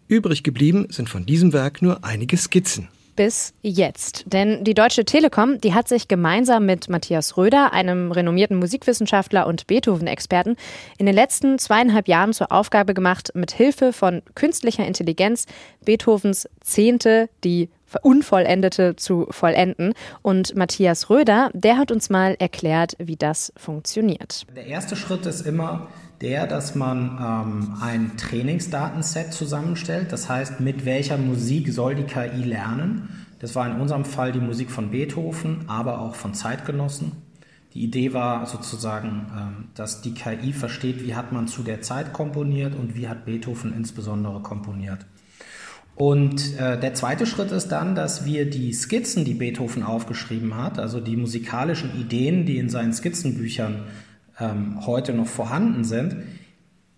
Übrig 0.10 0.44
geblieben 0.44 0.88
sind 0.89 1.08
von 1.08 1.25
diesem 1.25 1.54
Werk 1.54 1.82
nur 1.82 2.04
einige 2.04 2.36
Skizzen 2.36 2.89
bis 3.20 3.54
jetzt. 3.62 4.24
Denn 4.28 4.63
die 4.63 4.74
Deutsche 4.74 5.04
Telekom, 5.04 5.60
die 5.60 5.74
hat 5.74 5.89
sich 5.89 6.08
gemeinsam 6.08 6.66
mit 6.66 6.88
Matthias 6.88 7.36
Röder, 7.36 7.74
einem 7.74 8.13
renommierten 8.13 8.58
Musikwissenschaftler 8.58 9.46
und 9.46 9.68
Beethoven-Experten, 9.68 10.56
in 10.98 11.06
den 11.06 11.16
letzten 11.16 11.60
zweieinhalb 11.60 12.08
Jahren 12.08 12.32
zur 12.32 12.50
Aufgabe 12.50 12.94
gemacht, 12.94 13.32
mit 13.34 13.51
Hilfe 13.51 13.92
von 13.92 14.22
künstlicher 14.36 14.88
Intelligenz 14.88 15.48
Beethovens 15.84 16.48
Zehnte, 16.62 17.28
die 17.44 17.68
Unvollendete 18.04 18.96
zu 18.96 19.28
vollenden. 19.32 19.96
Und 20.22 20.56
Matthias 20.56 21.10
Röder, 21.10 21.51
der 21.54 21.78
hat 21.78 21.92
uns 21.92 22.10
mal 22.10 22.38
erklärt, 22.39 22.96
wie 23.00 23.18
das 23.18 23.51
funktioniert. 23.58 24.46
Der 24.56 24.66
erste 24.66 24.96
Schritt 24.96 25.25
ist 25.25 25.46
immer, 25.46 25.89
der, 26.22 26.48
dass 26.48 26.76
man 26.76 27.18
ähm, 27.20 27.78
ein 27.82 28.18
Trainingsdatenset 28.18 29.34
zusammenstellt. 29.34 30.12
Das 30.12 30.30
heißt, 30.30 30.60
mit 30.60 30.86
welcher 30.86 31.18
Musik 31.18 31.72
soll 31.72 31.96
die 31.96 32.04
KI 32.04 32.44
lernen? 32.44 33.26
Das 33.40 33.56
war 33.56 33.70
in 33.70 33.80
unserem 33.80 34.04
Fall 34.04 34.32
die 34.32 34.42
Musik 34.42 34.70
von 34.70 34.92
Beethoven, 34.92 35.64
aber 35.68 36.02
auch 36.02 36.16
von 36.16 36.34
Zeitgenossen. 36.34 37.14
Die 37.74 37.84
Idee 37.84 38.14
war 38.14 38.46
sozusagen, 38.48 39.28
ähm, 39.38 39.68
dass 39.76 40.02
die 40.02 40.14
KI 40.14 40.54
versteht, 40.54 41.06
wie 41.06 41.16
hat 41.16 41.32
man 41.32 41.48
zu 41.48 41.64
der 41.64 41.82
Zeit 41.82 42.14
komponiert 42.14 42.76
und 42.76 42.96
wie 42.96 43.08
hat 43.08 43.26
Beethoven 43.26 43.74
insbesondere 43.74 44.42
komponiert. 44.42 45.06
Und 45.96 46.58
äh, 46.58 46.80
der 46.80 46.94
zweite 46.94 47.26
Schritt 47.26 47.52
ist 47.52 47.68
dann, 47.70 47.94
dass 47.94 48.26
wir 48.26 48.50
die 48.50 48.72
Skizzen, 48.74 49.26
die 49.26 49.34
Beethoven 49.34 49.84
aufgeschrieben 49.84 50.56
hat, 50.56 50.80
also 50.80 51.00
die 51.02 51.18
musikalischen 51.18 52.00
Ideen, 52.00 52.46
die 52.46 52.58
in 52.58 52.70
seinen 52.70 52.94
Skizzenbüchern 52.94 53.84
ähm, 54.39 54.86
heute 54.86 55.13
noch 55.13 55.27
vorhanden 55.27 55.84
sind, 55.84 56.15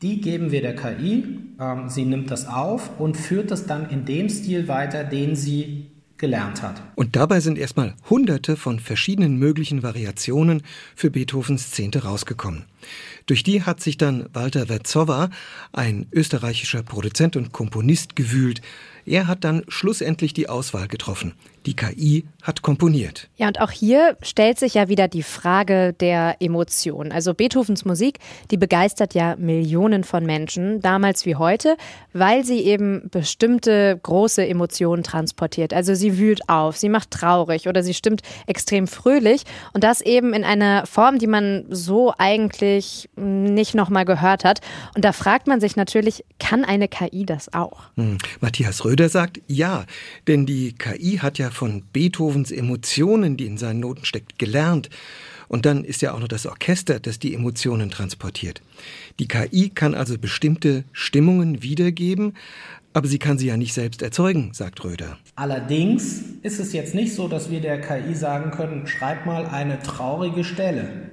die 0.02 0.22
geben 0.22 0.52
wir 0.52 0.62
der 0.62 0.76
KI. 0.76 1.40
Ähm, 1.60 1.90
sie 1.90 2.06
nimmt 2.06 2.32
das 2.32 2.48
auf 2.48 3.00
und 3.00 3.18
führt 3.18 3.52
das 3.52 3.66
dann 3.66 3.90
in 3.90 4.06
dem 4.06 4.30
Stil 4.30 4.68
weiter, 4.68 5.04
den 5.04 5.36
sie 5.36 5.92
gelernt 6.18 6.62
hat. 6.62 6.82
Und 6.96 7.16
dabei 7.16 7.40
sind 7.40 7.58
erstmal 7.58 7.96
hunderte 8.10 8.56
von 8.56 8.80
verschiedenen 8.80 9.38
möglichen 9.38 9.84
Variationen 9.84 10.62
für 10.96 11.10
Beethovens 11.10 11.72
Zehnte 11.72 12.04
rausgekommen. 12.04 12.66
Durch 13.32 13.44
die 13.44 13.64
hat 13.64 13.80
sich 13.80 13.96
dann 13.96 14.28
Walter 14.34 14.68
Werzowa, 14.68 15.30
ein 15.72 16.06
österreichischer 16.12 16.84
Produzent 16.84 17.38
und 17.38 17.54
Komponist, 17.54 18.18
gewühlt. 18.18 18.60
Er 19.06 19.28
hat 19.28 19.46
dann 19.46 19.64
schlussendlich 19.70 20.34
die 20.34 20.50
Auswahl 20.50 20.90
getroffen. 20.90 21.34
Die 21.66 21.76
KI 21.76 22.26
hat 22.42 22.64
komponiert. 22.64 23.30
Ja, 23.38 23.48
und 23.48 23.62
auch 23.62 23.70
hier 23.70 24.18
stellt 24.24 24.58
sich 24.58 24.74
ja 24.74 24.90
wieder 24.90 25.08
die 25.08 25.22
Frage 25.22 25.94
der 25.94 26.38
Emotion. 26.40 27.12
Also 27.12 27.36
Beethovens 27.36 27.86
Musik, 27.86 28.18
die 28.50 28.58
begeistert 28.58 29.14
ja 29.14 29.36
Millionen 29.38 30.04
von 30.04 30.26
Menschen, 30.26 30.82
damals 30.82 31.26
wie 31.28 31.36
heute, 31.36 31.78
weil 32.14 32.44
sie 32.44 32.62
eben 32.62 33.10
bestimmte 33.12 34.00
große 34.02 34.46
Emotionen 34.48 35.04
transportiert. 35.04 35.72
Also 35.72 35.94
sie 35.94 36.18
wühlt 36.18 36.50
auf, 36.50 36.78
sie 36.78 36.90
macht 36.90 37.12
traurig 37.12 37.68
oder 37.68 37.84
sie 37.84 37.94
stimmt 37.94 38.22
extrem 38.48 38.88
fröhlich 38.88 39.44
und 39.74 39.84
das 39.84 40.02
eben 40.02 40.34
in 40.34 40.44
einer 40.44 40.88
Form, 40.88 41.20
die 41.20 41.28
man 41.28 41.66
so 41.70 42.12
eigentlich 42.18 43.08
nicht 43.22 43.76
nochmal 43.76 44.06
gehört 44.06 44.44
hat. 44.44 44.62
Und 44.96 45.06
da 45.06 45.14
fragt 45.14 45.48
man 45.48 45.60
sich 45.60 45.76
natürlich, 45.76 46.26
kann 46.40 46.66
eine 46.66 46.88
KI 46.88 47.26
das 47.26 47.54
auch? 47.54 47.84
Hm. 47.96 48.18
Matthias 48.40 48.84
Röder 48.84 49.10
sagt 49.10 49.42
ja, 49.48 49.86
denn 50.28 50.46
die 50.46 50.74
KI 50.74 51.20
hat 51.22 51.38
ja 51.38 51.50
von 51.50 51.84
Beethovens 51.94 52.52
Emotionen, 52.52 53.38
die 53.38 53.46
in 53.46 53.58
seinen 53.58 53.80
Noten 53.80 54.06
steckt, 54.06 54.40
gelernt. 54.40 54.90
Und 55.48 55.66
dann 55.66 55.84
ist 55.84 56.02
ja 56.02 56.14
auch 56.14 56.20
noch 56.20 56.30
das 56.30 56.46
Orchester, 56.46 57.02
das 57.02 57.20
die 57.20 57.34
Emotionen 57.34 57.92
transportiert. 57.92 58.62
Die 59.20 59.28
KI 59.28 59.70
kann 59.70 59.94
also 59.94 60.18
bestimmte 60.18 60.86
Stimmungen 60.94 61.62
wiedergeben, 61.62 62.38
aber 62.94 63.08
sie 63.08 63.20
kann 63.20 63.38
sie 63.38 63.48
ja 63.48 63.58
nicht 63.58 63.74
selbst 63.74 64.02
erzeugen, 64.02 64.54
sagt 64.54 64.84
Röder. 64.84 65.18
Allerdings 65.36 66.24
ist 66.42 66.60
es 66.60 66.72
jetzt 66.74 66.96
nicht 66.96 67.14
so, 67.14 67.28
dass 67.28 67.52
wir 67.52 67.60
der 67.60 67.82
KI 67.82 68.14
sagen 68.16 68.52
können, 68.52 68.88
schreib 68.88 69.26
mal 69.26 69.46
eine 69.46 69.80
traurige 69.82 70.44
Stelle. 70.44 71.12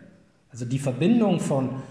Also 0.51 0.65
die 0.65 0.79
Verbindung 0.79 1.41
von 1.41 1.83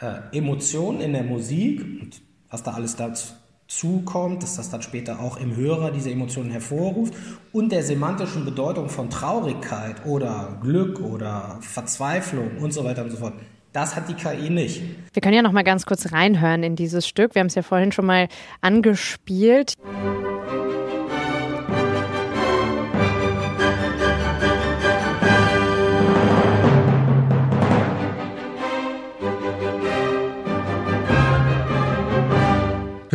äh, 0.00 0.36
Emotionen 0.36 1.00
in 1.00 1.12
der 1.12 1.24
Musik 1.24 1.80
und 1.80 2.20
was 2.50 2.62
da 2.62 2.72
alles 2.72 2.96
dazu 2.96 3.32
zukommt, 3.68 4.42
dass 4.42 4.56
das 4.56 4.70
dann 4.70 4.80
später 4.80 5.20
auch 5.20 5.36
im 5.36 5.54
Hörer 5.54 5.90
diese 5.90 6.10
Emotionen 6.10 6.50
hervorruft 6.50 7.12
und 7.52 7.70
der 7.70 7.82
semantischen 7.82 8.46
Bedeutung 8.46 8.88
von 8.88 9.10
Traurigkeit 9.10 10.06
oder 10.06 10.58
Glück 10.62 11.00
oder 11.00 11.58
Verzweiflung 11.60 12.56
und 12.58 12.72
so 12.72 12.84
weiter 12.84 13.04
und 13.04 13.10
so 13.10 13.18
fort. 13.18 13.34
Das 13.74 13.94
hat 13.94 14.08
die 14.08 14.14
KI 14.14 14.48
nicht. 14.48 14.82
Wir 15.12 15.20
können 15.20 15.34
ja 15.34 15.42
noch 15.42 15.52
mal 15.52 15.64
ganz 15.64 15.84
kurz 15.84 16.10
reinhören 16.12 16.62
in 16.62 16.74
dieses 16.74 17.06
Stück. 17.06 17.34
Wir 17.34 17.40
haben 17.40 17.48
es 17.48 17.54
ja 17.54 17.62
vorhin 17.62 17.92
schon 17.92 18.06
mal 18.06 18.28
angespielt. 18.62 19.74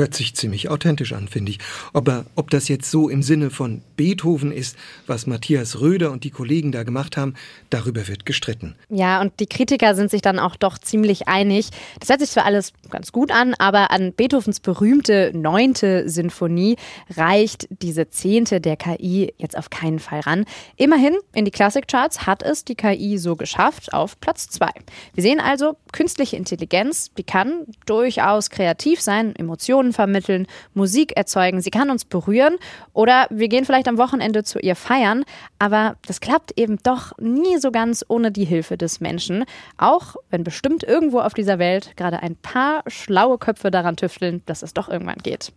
Hört 0.04 0.16
sich 0.16 0.36
ziemlich 0.36 0.68
authentisch 0.68 1.14
an, 1.14 1.30
finde 1.30 1.52
ich. 1.52 1.60
Aber 1.94 2.26
ob 2.36 2.50
das 2.50 2.68
jetzt 2.68 2.92
so 2.92 3.08
im 3.08 3.24
Sinne 3.24 3.50
von 3.50 3.82
Beethoven 3.96 4.52
ist, 4.52 4.76
was 5.08 5.28
Matthias 5.28 5.80
Röder 5.80 6.12
und 6.12 6.26
die 6.26 6.30
Kollegen 6.30 6.74
da 6.74 6.84
gemacht 6.84 7.16
haben, 7.16 7.36
darüber 7.70 8.06
wird 8.10 8.26
gestritten. 8.26 8.76
Ja, 8.90 9.22
und 9.22 9.40
die 9.40 9.46
Kritiker 9.46 9.96
sind 9.96 10.12
sich 10.12 10.22
dann 10.22 10.40
auch 10.40 10.58
doch 10.58 10.78
ziemlich 10.78 11.30
einig. 11.30 11.70
Das 12.02 12.10
hört 12.10 12.20
sich 12.20 12.32
zwar 12.32 12.44
alles 12.44 12.74
ganz 12.90 13.14
gut 13.14 13.32
an, 13.32 13.54
aber 13.60 13.92
an 13.92 14.12
Beethovens 14.12 14.60
berühmte 14.60 15.32
neunte 15.34 16.10
Sinfonie 16.10 16.76
reicht 17.16 17.70
diese 17.70 18.10
zehnte 18.10 18.60
der 18.60 18.76
KI 18.76 19.34
jetzt 19.38 19.58
auf 19.58 19.70
keinen 19.70 20.00
Fall 20.00 20.20
ran. 20.20 20.44
Immerhin 20.76 21.16
in 21.34 21.46
die 21.46 21.52
Klassikcharts 21.52 22.26
hat 22.26 22.44
es 22.44 22.66
die 22.66 22.76
KI 22.76 23.18
so 23.18 23.38
geschafft 23.38 23.94
auf 23.94 24.20
Platz 24.20 24.50
zwei. 24.50 24.72
Wir 25.14 25.24
sehen 25.24 25.40
also, 25.40 25.78
künstliche 25.94 26.36
Intelligenz, 26.36 27.14
die 27.18 27.24
kann 27.24 27.68
durchaus 27.86 28.50
kreativ 28.50 29.00
sein, 29.00 29.34
Emotionen 29.38 29.93
vermitteln, 29.94 30.48
Musik 30.74 31.16
erzeugen, 31.16 31.62
sie 31.62 31.70
kann 31.70 31.90
uns 31.90 32.06
berühren 32.06 32.56
oder 32.94 33.28
wir 33.30 33.48
gehen 33.48 33.66
vielleicht 33.66 33.88
am 33.88 33.98
Wochenende 33.98 34.44
zu 34.44 34.60
ihr 34.60 34.76
feiern, 34.76 35.24
aber 35.60 35.96
das 36.08 36.20
klappt 36.20 36.58
eben 36.58 36.78
doch 36.84 37.18
nie 37.20 37.58
so 37.58 37.72
ganz 37.72 38.04
ohne 38.08 38.32
die 38.32 38.46
Hilfe 38.46 38.78
des 38.78 39.00
Menschen, 39.00 39.46
auch 39.78 40.16
wenn 40.30 40.44
bestimmt 40.44 40.84
irgendwo 40.84 41.20
auf 41.20 41.34
dieser 41.34 41.60
Welt 41.60 41.96
gerade 41.96 42.22
ein 42.22 42.36
paar 42.36 42.84
schlaue 42.88 43.38
Köpfe 43.38 43.72
daran 43.72 43.96
tüfteln, 43.96 44.42
dass 44.46 44.64
es 44.64 44.74
doch 44.74 44.90
irgendwann 44.90 45.18
geht. 45.24 45.52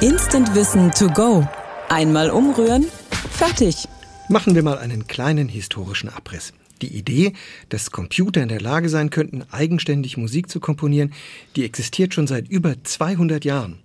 Instant 0.00 0.54
Wissen 0.54 0.90
to 0.92 1.08
go. 1.08 1.46
Einmal 1.88 2.30
umrühren, 2.30 2.86
fertig. 3.30 3.88
Machen 4.28 4.54
wir 4.54 4.62
mal 4.62 4.78
einen 4.78 5.08
kleinen 5.08 5.48
historischen 5.48 6.08
Abriss. 6.08 6.52
Die 6.82 6.96
Idee, 6.96 7.32
dass 7.68 7.90
Computer 7.90 8.42
in 8.42 8.48
der 8.48 8.60
Lage 8.60 8.88
sein 8.88 9.10
könnten, 9.10 9.44
eigenständig 9.50 10.16
Musik 10.16 10.48
zu 10.48 10.60
komponieren, 10.60 11.12
die 11.56 11.64
existiert 11.64 12.14
schon 12.14 12.26
seit 12.26 12.48
über 12.48 12.82
200 12.82 13.44
Jahren 13.44 13.78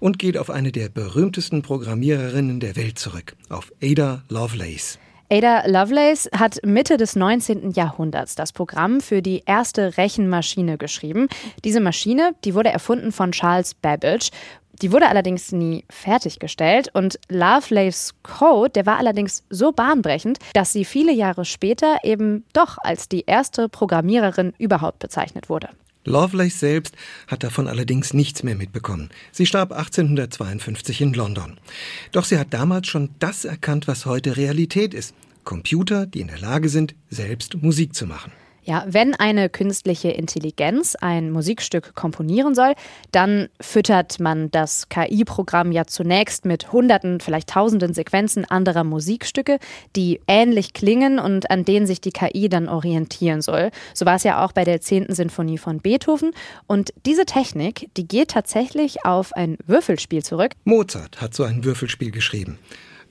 und 0.00 0.18
geht 0.18 0.36
auf 0.36 0.50
eine 0.50 0.72
der 0.72 0.88
berühmtesten 0.88 1.62
Programmiererinnen 1.62 2.60
der 2.60 2.76
Welt 2.76 2.98
zurück, 2.98 3.36
auf 3.48 3.72
Ada 3.82 4.24
Lovelace. 4.28 4.98
Ada 5.32 5.66
Lovelace 5.66 6.28
hat 6.36 6.58
Mitte 6.62 6.98
des 6.98 7.16
19. 7.16 7.70
Jahrhunderts 7.70 8.34
das 8.34 8.52
Programm 8.52 9.00
für 9.00 9.22
die 9.22 9.42
erste 9.46 9.96
Rechenmaschine 9.96 10.76
geschrieben. 10.76 11.26
Diese 11.64 11.80
Maschine, 11.80 12.34
die 12.44 12.54
wurde 12.54 12.68
erfunden 12.68 13.12
von 13.12 13.32
Charles 13.32 13.72
Babbage 13.72 14.28
die 14.82 14.90
wurde 14.90 15.08
allerdings 15.08 15.52
nie 15.52 15.84
fertiggestellt 15.88 16.90
und 16.92 17.18
Lovelace 17.28 18.14
Code, 18.22 18.70
der 18.70 18.84
war 18.84 18.98
allerdings 18.98 19.44
so 19.48 19.72
bahnbrechend, 19.72 20.38
dass 20.54 20.72
sie 20.72 20.84
viele 20.84 21.12
Jahre 21.12 21.44
später 21.44 21.98
eben 22.02 22.44
doch 22.52 22.78
als 22.78 23.08
die 23.08 23.24
erste 23.26 23.68
Programmiererin 23.68 24.52
überhaupt 24.58 24.98
bezeichnet 24.98 25.48
wurde. 25.48 25.68
Lovelace 26.04 26.58
selbst 26.58 26.96
hat 27.28 27.44
davon 27.44 27.68
allerdings 27.68 28.12
nichts 28.12 28.42
mehr 28.42 28.56
mitbekommen. 28.56 29.10
Sie 29.30 29.46
starb 29.46 29.70
1852 29.70 31.00
in 31.00 31.12
London. 31.12 31.60
Doch 32.10 32.24
sie 32.24 32.38
hat 32.38 32.52
damals 32.52 32.88
schon 32.88 33.10
das 33.20 33.44
erkannt, 33.44 33.86
was 33.86 34.04
heute 34.04 34.36
Realität 34.36 34.94
ist. 34.94 35.14
Computer, 35.44 36.06
die 36.06 36.20
in 36.20 36.26
der 36.26 36.40
Lage 36.40 36.68
sind, 36.68 36.96
selbst 37.08 37.62
Musik 37.62 37.94
zu 37.94 38.06
machen. 38.06 38.32
Ja, 38.64 38.84
wenn 38.86 39.14
eine 39.14 39.48
künstliche 39.48 40.10
Intelligenz 40.10 40.94
ein 40.94 41.32
Musikstück 41.32 41.96
komponieren 41.96 42.54
soll, 42.54 42.74
dann 43.10 43.48
füttert 43.60 44.20
man 44.20 44.52
das 44.52 44.88
KI-Programm 44.88 45.72
ja 45.72 45.84
zunächst 45.86 46.44
mit 46.44 46.70
Hunderten, 46.72 47.18
vielleicht 47.18 47.48
Tausenden 47.48 47.92
Sequenzen 47.92 48.44
anderer 48.44 48.84
Musikstücke, 48.84 49.58
die 49.96 50.20
ähnlich 50.28 50.74
klingen 50.74 51.18
und 51.18 51.50
an 51.50 51.64
denen 51.64 51.88
sich 51.88 52.00
die 52.00 52.12
KI 52.12 52.48
dann 52.48 52.68
orientieren 52.68 53.42
soll. 53.42 53.70
So 53.94 54.06
war 54.06 54.14
es 54.14 54.22
ja 54.22 54.44
auch 54.44 54.52
bei 54.52 54.64
der 54.64 54.80
10. 54.80 55.12
Sinfonie 55.12 55.58
von 55.58 55.80
Beethoven. 55.80 56.30
Und 56.68 56.94
diese 57.04 57.26
Technik, 57.26 57.90
die 57.96 58.06
geht 58.06 58.28
tatsächlich 58.28 59.04
auf 59.04 59.32
ein 59.32 59.58
Würfelspiel 59.66 60.22
zurück. 60.22 60.52
Mozart 60.64 61.20
hat 61.20 61.34
so 61.34 61.42
ein 61.42 61.64
Würfelspiel 61.64 62.12
geschrieben. 62.12 62.58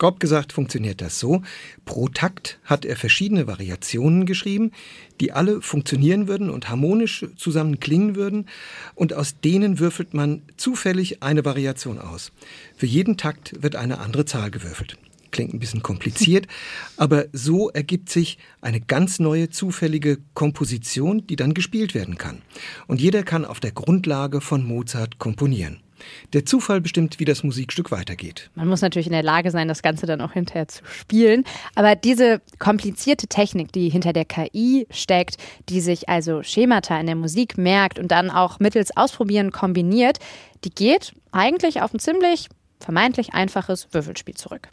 Grob 0.02 0.20
gesagt 0.20 0.52
funktioniert 0.52 1.00
das 1.00 1.20
so. 1.20 1.44
Pro 1.86 2.08
Takt 2.08 2.60
hat 2.64 2.86
er 2.86 2.96
verschiedene 2.96 3.46
Variationen 3.46 4.26
geschrieben, 4.26 4.72
die 5.20 5.32
alle 5.32 5.62
funktionieren 5.62 6.28
würden 6.28 6.50
und 6.50 6.70
harmonisch 6.70 7.24
zusammen 7.36 7.80
klingen 7.80 8.16
würden. 8.16 8.48
Und 8.96 9.14
aus 9.14 9.40
denen 9.42 9.78
würfelt 9.78 10.16
man 10.16 10.42
zufällig 10.58 11.22
eine 11.22 11.46
Variation 11.46 12.00
aus. 12.00 12.32
Für 12.76 12.88
jeden 12.88 13.16
Takt 13.16 13.62
wird 13.62 13.76
eine 13.76 14.00
andere 14.00 14.26
Zahl 14.26 14.50
gewürfelt. 14.50 14.98
Klingt 15.30 15.54
ein 15.54 15.60
bisschen 15.60 15.84
kompliziert, 15.84 16.48
aber 16.98 17.26
so 17.32 17.70
ergibt 17.70 18.10
sich 18.10 18.40
eine 18.60 18.82
ganz 18.82 19.20
neue 19.20 19.52
zufällige 19.52 20.18
Komposition, 20.34 21.28
die 21.28 21.36
dann 21.36 21.54
gespielt 21.54 21.94
werden 21.94 22.18
kann. 22.18 22.42
Und 22.88 23.00
jeder 23.00 23.22
kann 23.22 23.46
auf 23.46 23.60
der 23.60 23.72
Grundlage 23.72 24.42
von 24.42 24.66
Mozart 24.66 25.20
komponieren. 25.20 25.80
Der 26.34 26.46
Zufall 26.46 26.82
bestimmt, 26.82 27.20
wie 27.20 27.26
das 27.26 27.44
Musikstück 27.44 27.92
weitergeht. 27.92 28.50
Man 28.56 28.68
muss 28.68 28.82
natürlich 28.82 29.08
in 29.08 29.14
der 29.14 29.24
Lage 29.24 29.52
sein, 29.52 29.68
das 29.68 29.82
Ganze 29.82 30.06
dann 30.06 30.22
auch 30.22 30.34
hinterher 30.34 30.68
zu 30.68 30.84
spielen. 30.86 31.44
Aber 31.76 31.96
diese 31.96 32.42
komplizierte 32.60 33.28
Technik, 33.28 33.72
die 33.72 33.90
hinter 33.90 34.14
der 34.14 34.26
KI 34.26 34.88
steckt, 34.92 35.38
die 35.70 35.82
sich 35.82 36.10
also 36.10 36.44
Schemata 36.44 37.00
in 37.00 37.06
der 37.06 37.16
Musik 37.16 37.58
merkt 37.58 38.00
und 38.00 38.12
dann 38.12 38.30
auch 38.30 38.60
mittels 38.60 38.96
Ausprobieren 38.96 39.52
kombiniert, 39.52 40.20
die 40.64 40.70
geht 40.70 41.14
eigentlich 41.32 41.82
auf 41.82 41.94
ein 41.94 42.00
ziemlich 42.00 42.48
vermeintlich 42.80 43.34
einfaches 43.34 43.88
Würfelspiel 43.92 44.36
zurück. 44.36 44.70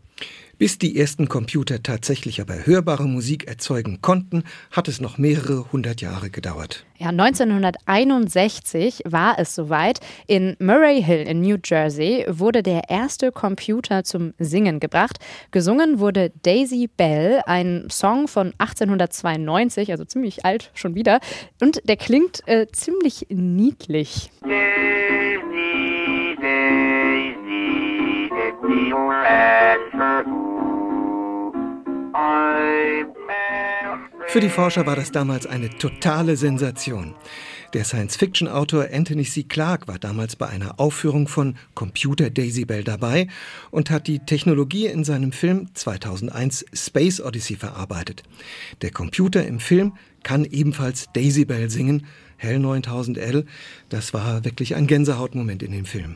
Bis 0.58 0.76
die 0.76 0.98
ersten 0.98 1.28
Computer 1.28 1.84
tatsächlich 1.84 2.40
aber 2.40 2.66
hörbare 2.66 3.06
Musik 3.06 3.46
erzeugen 3.46 4.02
konnten, 4.02 4.42
hat 4.72 4.88
es 4.88 5.00
noch 5.00 5.16
mehrere 5.16 5.70
hundert 5.70 6.00
Jahre 6.00 6.30
gedauert. 6.30 6.84
Ja, 6.96 7.10
1961 7.10 9.02
war 9.04 9.38
es 9.38 9.54
soweit. 9.54 10.00
In 10.26 10.56
Murray 10.58 11.00
Hill 11.00 11.28
in 11.28 11.42
New 11.42 11.58
Jersey 11.64 12.24
wurde 12.28 12.64
der 12.64 12.90
erste 12.90 13.30
Computer 13.30 14.02
zum 14.02 14.34
Singen 14.40 14.80
gebracht. 14.80 15.20
Gesungen 15.52 16.00
wurde 16.00 16.32
Daisy 16.42 16.88
Bell, 16.88 17.40
ein 17.46 17.86
Song 17.88 18.26
von 18.26 18.52
1892, 18.58 19.92
also 19.92 20.04
ziemlich 20.04 20.44
alt 20.44 20.72
schon 20.74 20.96
wieder. 20.96 21.20
Und 21.62 21.88
der 21.88 21.96
klingt 21.96 22.42
äh, 22.48 22.66
ziemlich 22.72 23.26
niedlich. 23.30 24.32
Daisy, 24.42 26.34
Daisy, 26.40 26.88
Daisy, 28.28 29.77
für 34.28 34.40
die 34.40 34.48
Forscher 34.48 34.86
war 34.86 34.94
das 34.94 35.10
damals 35.10 35.46
eine 35.46 35.70
totale 35.70 36.36
Sensation. 36.36 37.16
Der 37.74 37.84
Science-Fiction-Autor 37.84 38.88
Anthony 38.92 39.24
C. 39.24 39.42
Clarke 39.42 39.88
war 39.88 39.98
damals 39.98 40.36
bei 40.36 40.46
einer 40.46 40.78
Aufführung 40.78 41.26
von 41.26 41.56
Computer 41.74 42.30
Daisy 42.30 42.64
Bell 42.64 42.84
dabei 42.84 43.26
und 43.72 43.90
hat 43.90 44.06
die 44.06 44.20
Technologie 44.20 44.86
in 44.86 45.02
seinem 45.02 45.32
Film 45.32 45.68
2001 45.74 46.64
Space 46.72 47.20
Odyssey 47.20 47.56
verarbeitet. 47.56 48.22
Der 48.82 48.92
Computer 48.92 49.44
im 49.44 49.58
Film 49.58 49.94
kann 50.22 50.44
ebenfalls 50.44 51.08
Daisy 51.12 51.44
Bell 51.44 51.70
singen. 51.70 52.06
Hell 52.36 52.58
9000L, 52.58 53.46
das 53.88 54.14
war 54.14 54.44
wirklich 54.44 54.76
ein 54.76 54.86
Gänsehautmoment 54.86 55.64
in 55.64 55.72
dem 55.72 55.86
Film. 55.86 56.14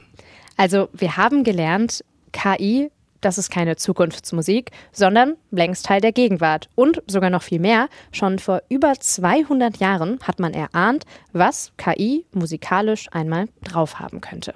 Also 0.57 0.89
wir 0.93 1.17
haben 1.17 1.43
gelernt, 1.43 2.05
KI 2.33 2.91
das 3.23 3.39
ist 3.39 3.51
keine 3.51 3.77
Zukunftsmusik, 3.77 4.71
sondern 4.93 5.37
längst 5.51 5.87
Teil 5.87 6.01
der 6.03 6.13
Gegenwart. 6.13 6.69
Und 6.75 7.03
sogar 7.07 7.31
noch 7.31 7.43
viel 7.43 7.61
mehr, 7.61 7.89
schon 8.13 8.39
vor 8.39 8.63
über 8.69 8.93
200 8.99 9.79
Jahren 9.79 10.19
hat 10.23 10.39
man 10.39 10.53
erahnt, 10.53 11.05
was 11.33 11.73
KI 11.79 12.27
musikalisch 12.33 13.09
einmal 13.13 13.47
drauf 13.65 13.99
haben 13.99 14.21
könnte. 14.21 14.55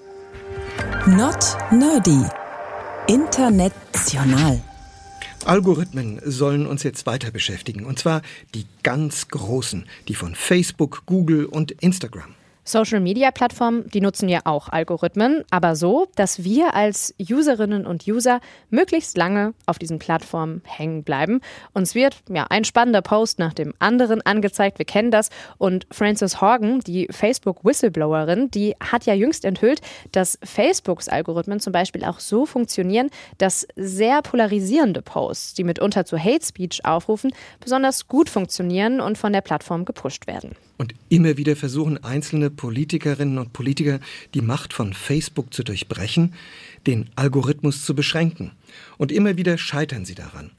Not 1.07 1.57
nerdy. 1.71 2.25
International. 3.09 4.61
Algorithmen 5.45 6.21
sollen 6.25 6.67
uns 6.67 6.83
jetzt 6.83 7.07
weiter 7.07 7.31
beschäftigen, 7.31 7.85
und 7.85 7.99
zwar 7.99 8.23
die 8.55 8.67
ganz 8.83 9.29
großen, 9.29 9.87
die 10.09 10.15
von 10.15 10.35
Facebook, 10.35 11.05
Google 11.07 11.47
und 11.47 11.71
Instagram. 11.71 12.36
Social-Media-Plattformen, 12.67 13.89
die 13.91 14.01
nutzen 14.01 14.29
ja 14.29 14.41
auch 14.45 14.69
Algorithmen, 14.69 15.45
aber 15.51 15.77
so, 15.77 16.09
dass 16.17 16.45
wir 16.45 16.75
als 16.75 17.15
Userinnen 17.19 17.87
und 17.87 18.07
User 18.07 18.41
möglichst 18.71 19.17
lange 19.17 19.55
auf 19.67 19.79
diesen 19.79 19.99
Plattformen 19.99 20.63
hängen 20.65 21.05
bleiben. 21.05 21.41
Uns 21.73 21.95
wird 21.95 22.17
ja 22.29 22.47
ein 22.51 22.65
spannender 22.65 23.03
Post 23.03 23.39
nach 23.39 23.55
dem 23.55 23.73
anderen 23.79 24.21
angezeigt, 24.21 24.79
wir 24.79 24.85
kennen 24.85 25.11
das. 25.11 25.31
Und 25.59 25.87
Frances 25.91 26.41
Horgan, 26.41 26.81
die 26.81 27.07
Facebook-Whistleblowerin, 27.11 28.51
die 28.51 28.75
hat 28.81 29.07
ja 29.07 29.15
jüngst 29.15 29.45
enthüllt, 29.45 29.81
dass 30.13 30.39
Facebooks 30.43 31.09
Algorithmen 31.09 31.61
zum 31.61 31.73
Beispiel 31.73 32.05
auch 32.05 32.19
so 32.19 32.47
funktionieren, 32.47 33.11
dass 33.39 33.67
sehr 33.77 34.23
polarisierende 34.23 35.03
Posts, 35.03 35.55
die 35.55 35.65
mitunter 35.65 36.05
zu 36.05 36.19
Hate 36.19 36.45
Speech 36.45 36.85
aufrufen, 36.85 37.33
besonders 37.61 38.09
gut 38.09 38.29
funktionieren 38.29 39.01
und 39.01 39.17
von 39.17 39.33
der 39.33 39.41
Plattform 39.41 39.85
gepusht 39.85 40.27
werden. 40.27 40.57
Und 40.79 40.95
immer 41.09 41.37
wieder 41.37 41.57
versuchen 41.57 42.03
einzelne 42.05 42.51
Politikerinnen 42.51 43.39
und 43.39 43.53
Politiker, 43.53 43.99
die 44.35 44.43
Macht 44.43 44.73
von 44.73 44.93
Facebook 44.93 45.55
zu 45.55 45.65
durchbrechen, 45.65 46.35
den 46.87 47.09
Algorithmus 47.17 47.85
zu 47.85 47.95
beschränken. 47.95 48.53
Und 48.99 49.11
immer 49.11 49.37
wieder 49.37 49.57
scheitern 49.57 50.05
sie 50.05 50.15
daran. 50.15 50.51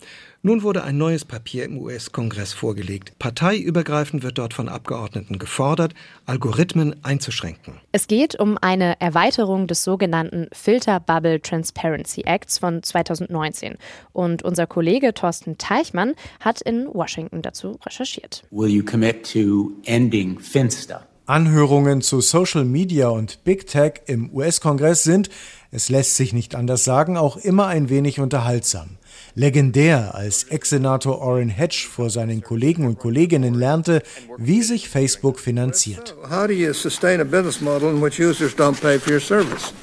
Nun 0.44 0.62
wurde 0.62 0.84
ein 0.84 0.98
neues 0.98 1.26
Papier 1.26 1.66
im 1.66 1.78
US-Kongress 1.80 2.54
vorgelegt. 2.54 3.18
Parteiübergreifend 3.18 4.24
wird 4.24 4.38
dort 4.38 4.54
von 4.54 4.70
Abgeordneten 4.70 5.40
gefordert, 5.40 5.94
Algorithmen 6.26 6.96
einzuschränken. 7.04 7.82
Es 7.92 8.08
geht 8.08 8.40
um 8.40 8.58
eine 8.62 9.02
Erweiterung 9.02 9.68
des 9.68 9.84
sogenannten 9.84 10.48
Filter 10.54 11.00
Bubble 11.00 11.42
Transparency 11.42 12.22
Acts 12.22 12.60
von 12.60 12.84
2019. 12.84 13.78
Und 14.14 14.44
unser 14.44 14.68
Kollege 14.68 15.14
Thorsten 15.14 15.58
Teichmann 15.58 16.14
hat 16.40 16.62
in 16.62 16.88
Washington 16.94 17.42
dazu 17.42 17.80
recherchiert. 17.86 18.44
Will 18.52 18.70
you 18.70 18.84
commit 18.84 19.32
to 19.34 19.72
ending 19.86 20.40
Finsta? 20.40 21.08
Anhörungen 21.28 22.02
zu 22.02 22.22
Social 22.22 22.64
Media 22.64 23.10
und 23.10 23.44
Big 23.44 23.68
Tech 23.68 23.96
im 24.06 24.34
US-Kongress 24.34 25.04
sind, 25.04 25.30
es 25.72 25.90
lässt 25.90 26.16
sich 26.16 26.34
nicht 26.34 26.56
anders 26.56 26.84
sagen, 26.84 27.18
auch 27.18 27.38
immer 27.38 27.68
ein 27.68 27.90
wenig 27.90 28.20
unterhaltsam. 28.20 28.98
Legendär, 29.36 30.16
als 30.16 30.44
Ex-Senator 30.46 31.20
Orrin 31.20 31.50
Hedge 31.50 31.88
vor 31.92 32.10
seinen 32.10 32.42
Kollegen 32.42 32.86
und 32.86 32.98
Kolleginnen 33.00 33.54
lernte, 33.54 34.02
wie 34.38 34.64
sich 34.64 34.90
Facebook 34.90 35.40
finanziert. 35.40 36.16
How 36.30 36.48
do 36.48 36.54
you 36.54 36.74
sustain 36.74 37.22
a 37.22 37.24
business 37.24 37.62
model 37.62 37.90
in 37.90 38.02
which 38.02 38.20
users 38.20 38.56
don't 38.56 38.80
pay 38.82 38.98
for 38.98 39.14
your 39.14 39.22
service? 39.22 39.74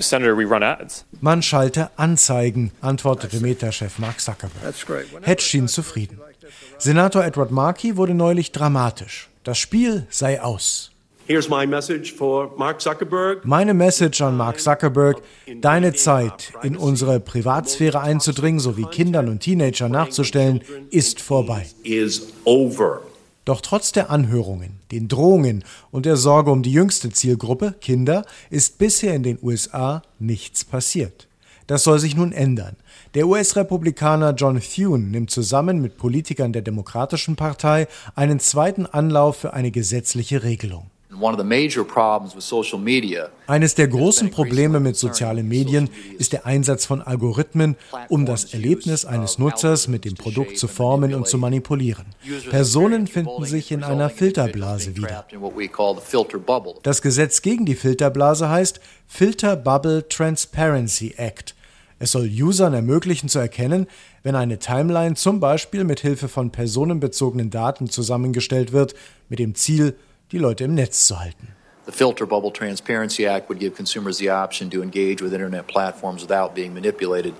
Senator, 0.00 0.36
we 0.36 0.44
run 0.44 0.62
ads. 0.62 1.04
Man 1.20 1.42
schalte 1.42 1.90
Anzeigen, 1.96 2.70
antwortete 2.80 3.40
Meta-Chef 3.40 3.98
Mark 3.98 4.20
Zuckerberg. 4.20 4.74
Hedge 5.22 5.42
schien 5.42 5.68
zufrieden. 5.68 6.20
Senator 6.78 7.24
Edward 7.24 7.50
Markey 7.50 7.96
wurde 7.96 8.14
neulich 8.14 8.52
dramatisch. 8.52 9.28
Das 9.42 9.58
Spiel 9.58 10.06
sei 10.10 10.40
aus. 10.40 10.87
Meine 13.44 13.74
Message 13.74 14.22
an 14.22 14.36
Mark 14.38 14.60
Zuckerberg, 14.60 15.22
deine 15.60 15.92
Zeit, 15.92 16.52
in 16.62 16.74
unsere 16.74 17.20
Privatsphäre 17.20 18.00
einzudringen 18.00 18.60
sowie 18.60 18.86
Kindern 18.86 19.28
und 19.28 19.40
Teenagern 19.40 19.92
nachzustellen, 19.92 20.62
ist 20.90 21.20
vorbei. 21.20 21.66
Doch 23.44 23.60
trotz 23.60 23.92
der 23.92 24.10
Anhörungen, 24.10 24.80
den 24.90 25.08
Drohungen 25.08 25.64
und 25.90 26.06
der 26.06 26.16
Sorge 26.16 26.50
um 26.50 26.62
die 26.62 26.72
jüngste 26.72 27.10
Zielgruppe, 27.10 27.74
Kinder, 27.80 28.24
ist 28.48 28.78
bisher 28.78 29.14
in 29.14 29.22
den 29.22 29.38
USA 29.42 30.02
nichts 30.18 30.64
passiert. 30.64 31.28
Das 31.66 31.84
soll 31.84 31.98
sich 31.98 32.16
nun 32.16 32.32
ändern. 32.32 32.76
Der 33.14 33.26
US-Republikaner 33.26 34.32
John 34.32 34.60
Thune 34.60 35.04
nimmt 35.04 35.30
zusammen 35.30 35.82
mit 35.82 35.98
Politikern 35.98 36.54
der 36.54 36.62
Demokratischen 36.62 37.36
Partei 37.36 37.86
einen 38.14 38.40
zweiten 38.40 38.86
Anlauf 38.86 39.36
für 39.36 39.52
eine 39.52 39.70
gesetzliche 39.70 40.42
Regelung. 40.42 40.90
Eines 43.46 43.74
der 43.74 43.88
großen 43.88 44.30
Probleme 44.30 44.78
mit 44.78 44.96
sozialen 44.96 45.48
Medien 45.48 45.88
ist 46.18 46.32
der 46.34 46.44
Einsatz 46.44 46.84
von 46.84 47.00
Algorithmen, 47.00 47.76
um 48.08 48.26
das 48.26 48.52
Erlebnis 48.52 49.06
eines 49.06 49.38
Nutzers 49.38 49.88
mit 49.88 50.04
dem 50.04 50.14
Produkt 50.14 50.58
zu 50.58 50.68
formen 50.68 51.14
und 51.14 51.26
zu 51.26 51.38
manipulieren. 51.38 52.06
Personen 52.50 53.06
finden 53.06 53.44
sich 53.44 53.72
in 53.72 53.84
einer 53.84 54.10
Filterblase 54.10 54.96
wieder. 54.96 55.26
Das 56.82 57.00
Gesetz 57.00 57.42
gegen 57.42 57.64
die 57.64 57.74
Filterblase 57.74 58.50
heißt 58.50 58.80
Filter 59.06 59.56
Bubble 59.56 60.06
Transparency 60.08 61.14
Act. 61.16 61.54
Es 61.98 62.12
soll 62.12 62.28
Usern 62.28 62.74
ermöglichen 62.74 63.28
zu 63.28 63.38
erkennen, 63.38 63.86
wenn 64.22 64.36
eine 64.36 64.58
Timeline 64.58 65.14
zum 65.14 65.40
Beispiel 65.40 65.84
mit 65.84 66.00
Hilfe 66.00 66.28
von 66.28 66.50
personenbezogenen 66.50 67.50
Daten 67.50 67.88
zusammengestellt 67.88 68.72
wird, 68.72 68.94
mit 69.28 69.38
dem 69.38 69.54
Ziel, 69.54 69.96
die 70.32 70.38
Leute 70.38 70.64
im 70.64 70.74
Netz 70.74 71.06
zu 71.06 71.18
halten. 71.18 71.48
The 71.86 71.92
Filter 71.92 72.26
Bubble 72.26 72.52
Transparency 72.52 73.24
Act 73.24 73.48
would 73.48 73.58
give 73.58 73.74
consumers 73.74 74.18
the 74.18 74.30
option 74.30 74.70
to 74.70 74.82
engage 74.82 75.22
with 75.22 75.32
internet 75.32 75.66
platforms 75.66 76.22
without 76.22 76.54
being 76.54 76.74
manipulated 76.74 77.32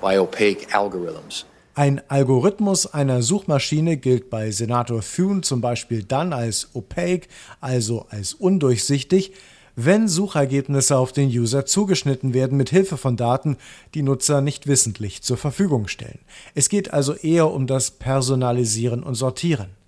by 0.00 0.16
opaque 0.18 0.66
algorithms. 0.72 1.44
Ein 1.74 2.02
Algorithmus 2.08 2.86
einer 2.86 3.22
Suchmaschine 3.22 3.96
gilt 3.96 4.28
bei 4.28 4.50
Senator 4.50 5.00
Thune 5.00 5.40
zum 5.40 5.62
Beispiel 5.62 6.04
dann 6.04 6.34
als 6.34 6.68
opaque, 6.74 7.28
also 7.60 8.06
als 8.10 8.34
undurchsichtig, 8.34 9.32
wenn 9.74 10.06
Suchergebnisse 10.06 10.98
auf 10.98 11.12
den 11.12 11.28
User 11.28 11.64
zugeschnitten 11.64 12.34
werden 12.34 12.58
mit 12.58 12.68
Hilfe 12.68 12.98
von 12.98 13.16
Daten, 13.16 13.56
die 13.94 14.02
Nutzer 14.02 14.42
nicht 14.42 14.66
wissentlich 14.66 15.22
zur 15.22 15.38
Verfügung 15.38 15.88
stellen. 15.88 16.18
Es 16.54 16.68
geht 16.68 16.92
also 16.92 17.14
eher 17.14 17.50
um 17.50 17.66
das 17.66 17.90
Personalisieren 17.90 19.02
und 19.02 19.14
Sortieren. 19.14 19.81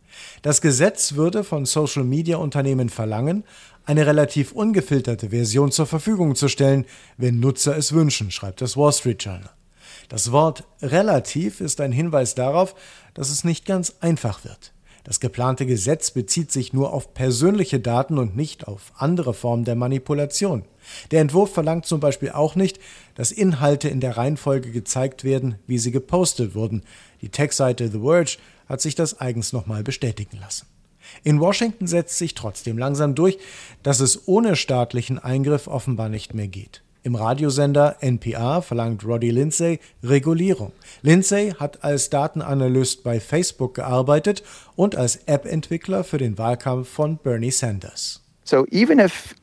Das 0.45 0.61
Gesetz 0.61 1.15
würde 1.15 1.43
von 1.43 1.65
Social-Media-Unternehmen 1.65 2.91
verlangen, 2.91 3.45
eine 3.87 4.05
relativ 4.05 4.53
ungefilterte 4.53 5.31
Version 5.31 5.73
zur 5.73 5.87
Verfügung 5.87 6.35
zu 6.35 6.49
stellen, 6.49 6.85
wenn 7.17 7.41
Nutzer 7.41 7.79
es 7.79 7.95
wünschen, 7.95 8.31
schreibt 8.31 8.61
das 8.61 8.77
Wall 8.77 8.93
Street 8.93 9.25
Journal. 9.25 9.49
Das 10.11 10.33
Wort 10.33 10.65
relativ 10.83 11.63
ist 11.63 11.81
ein 11.81 11.93
Hinweis 11.93 12.35
darauf, 12.35 12.75
dass 13.15 13.31
es 13.31 13.45
nicht 13.45 13.65
ganz 13.65 13.95
einfach 14.01 14.45
wird. 14.45 14.75
Das 15.03 15.19
geplante 15.19 15.65
Gesetz 15.65 16.11
bezieht 16.11 16.53
sich 16.53 16.75
nur 16.75 16.93
auf 16.93 17.15
persönliche 17.15 17.81
Daten 17.81 18.19
und 18.19 18.37
nicht 18.37 18.69
auf 18.69 18.93
andere 18.99 19.33
Formen 19.33 19.65
der 19.65 19.77
Manipulation. 19.77 20.65
Der 21.11 21.23
Entwurf 21.23 21.55
verlangt 21.55 21.87
zum 21.87 22.01
Beispiel 22.01 22.33
auch 22.33 22.55
nicht, 22.55 22.79
dass 23.15 23.33
Inhalte 23.33 23.89
in 23.89 24.01
der 24.01 24.19
Reihenfolge 24.19 24.71
gezeigt 24.71 25.25
werden, 25.25 25.55
wie 25.67 25.79
sie 25.79 25.91
gepostet 25.91 26.55
wurden. 26.55 26.83
Die 27.23 27.31
Tech-Seite 27.31 27.89
The 27.89 28.01
Verge 28.01 28.37
hat 28.69 28.81
sich 28.81 28.95
das 28.95 29.21
eigens 29.21 29.53
nochmal 29.53 29.83
bestätigen 29.83 30.39
lassen. 30.41 30.67
In 31.23 31.41
Washington 31.41 31.87
setzt 31.87 32.19
sich 32.19 32.35
trotzdem 32.35 32.79
langsam 32.79 33.15
durch, 33.15 33.39
dass 33.83 34.01
es 34.01 34.27
ohne 34.27 34.57
staatlichen 34.57 35.19
Eingriff 35.19 35.67
offenbar 35.67 36.09
nicht 36.09 36.35
mehr 36.35 36.49
geht. 36.49 36.83
Im 37.03 37.17
Radiosender 37.17 37.97
NPR 38.01 38.63
verlangt 38.63 39.05
Roddy 39.05 39.31
Lindsay 39.31 39.79
Regulierung. 40.03 40.73
Lindsay 41.03 41.53
hat 41.59 41.85
als 41.85 42.09
Datenanalyst 42.09 43.05
bei 43.05 43.21
Facebook 43.21 43.75
gearbeitet 43.75 44.43
und 44.75 44.97
als 44.97 45.17
App-Entwickler 45.27 46.03
für 46.03 46.17
den 46.17 46.39
Wahlkampf 46.39 46.89
von 46.89 47.19
Bernie 47.19 47.51
Sanders. 47.51 48.23
So 48.45 48.67
even 48.71 48.99
if 48.99 49.35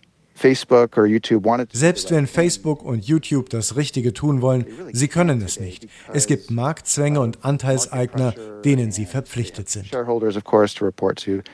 selbst 1.71 2.11
wenn 2.11 2.27
Facebook 2.27 2.83
und 2.83 3.05
YouTube 3.05 3.49
das 3.49 3.75
Richtige 3.75 4.13
tun 4.13 4.41
wollen, 4.41 4.65
sie 4.91 5.07
können 5.07 5.41
es 5.41 5.59
nicht. 5.59 5.87
Es 6.13 6.27
gibt 6.27 6.49
Marktzwänge 6.51 7.19
und 7.19 7.45
Anteilseigner, 7.45 8.33
denen 8.65 8.91
sie 8.91 9.05
verpflichtet 9.05 9.69
sind. 9.69 9.91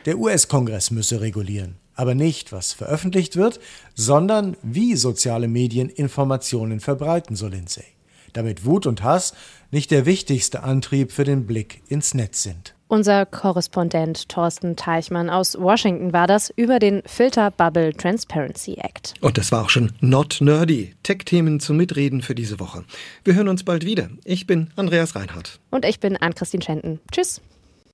Der 0.06 0.18
US-Kongress 0.18 0.92
müsse 0.92 1.22
regulieren. 1.22 1.76
Aber 1.96 2.14
nicht, 2.14 2.52
was 2.52 2.74
veröffentlicht 2.74 3.36
wird, 3.36 3.60
sondern 3.96 4.56
wie 4.62 4.96
soziale 4.96 5.48
Medien 5.48 5.90
Informationen 5.90 6.80
verbreiten, 6.80 7.36
so 7.36 7.48
Lindsay. 7.48 7.86
Damit 8.34 8.66
Wut 8.66 8.86
und 8.86 9.04
Hass 9.04 9.34
nicht 9.72 9.90
der 9.92 10.06
wichtigste 10.06 10.64
Antrieb 10.64 11.12
für 11.12 11.24
den 11.24 11.46
Blick 11.48 11.82
ins 11.88 12.14
Netz 12.14 12.44
sind. 12.44 12.77
Unser 12.90 13.26
Korrespondent 13.26 14.30
Thorsten 14.30 14.78
Teichmann 14.78 15.30
aus 15.30 15.58
Washington 15.60 16.14
war 16.14 16.26
das 16.26 16.54
über 16.56 16.80
den 16.80 17.02
Filter 17.06 17.52
Bubble 17.52 17.92
Transparency 17.92 18.76
Act. 18.76 19.14
Und 19.20 19.38
das 19.38 19.52
war 19.52 19.66
auch 19.66 19.70
schon 19.70 19.92
Not 20.00 20.38
Nerdy. 20.40 20.96
Tech-Themen 21.04 21.60
zum 21.60 21.76
Mitreden 21.76 22.22
für 22.22 22.34
diese 22.34 22.62
Woche. 22.62 22.86
Wir 23.26 23.36
hören 23.36 23.50
uns 23.50 23.66
bald 23.66 23.86
wieder. 23.86 24.10
Ich 24.24 24.48
bin 24.48 24.70
Andreas 24.78 25.16
Reinhardt. 25.18 25.60
Und 25.70 25.84
ich 25.84 26.00
bin 26.00 26.16
Ann-Christine 26.16 26.64
Schenten. 26.64 27.02
Tschüss. 27.12 27.42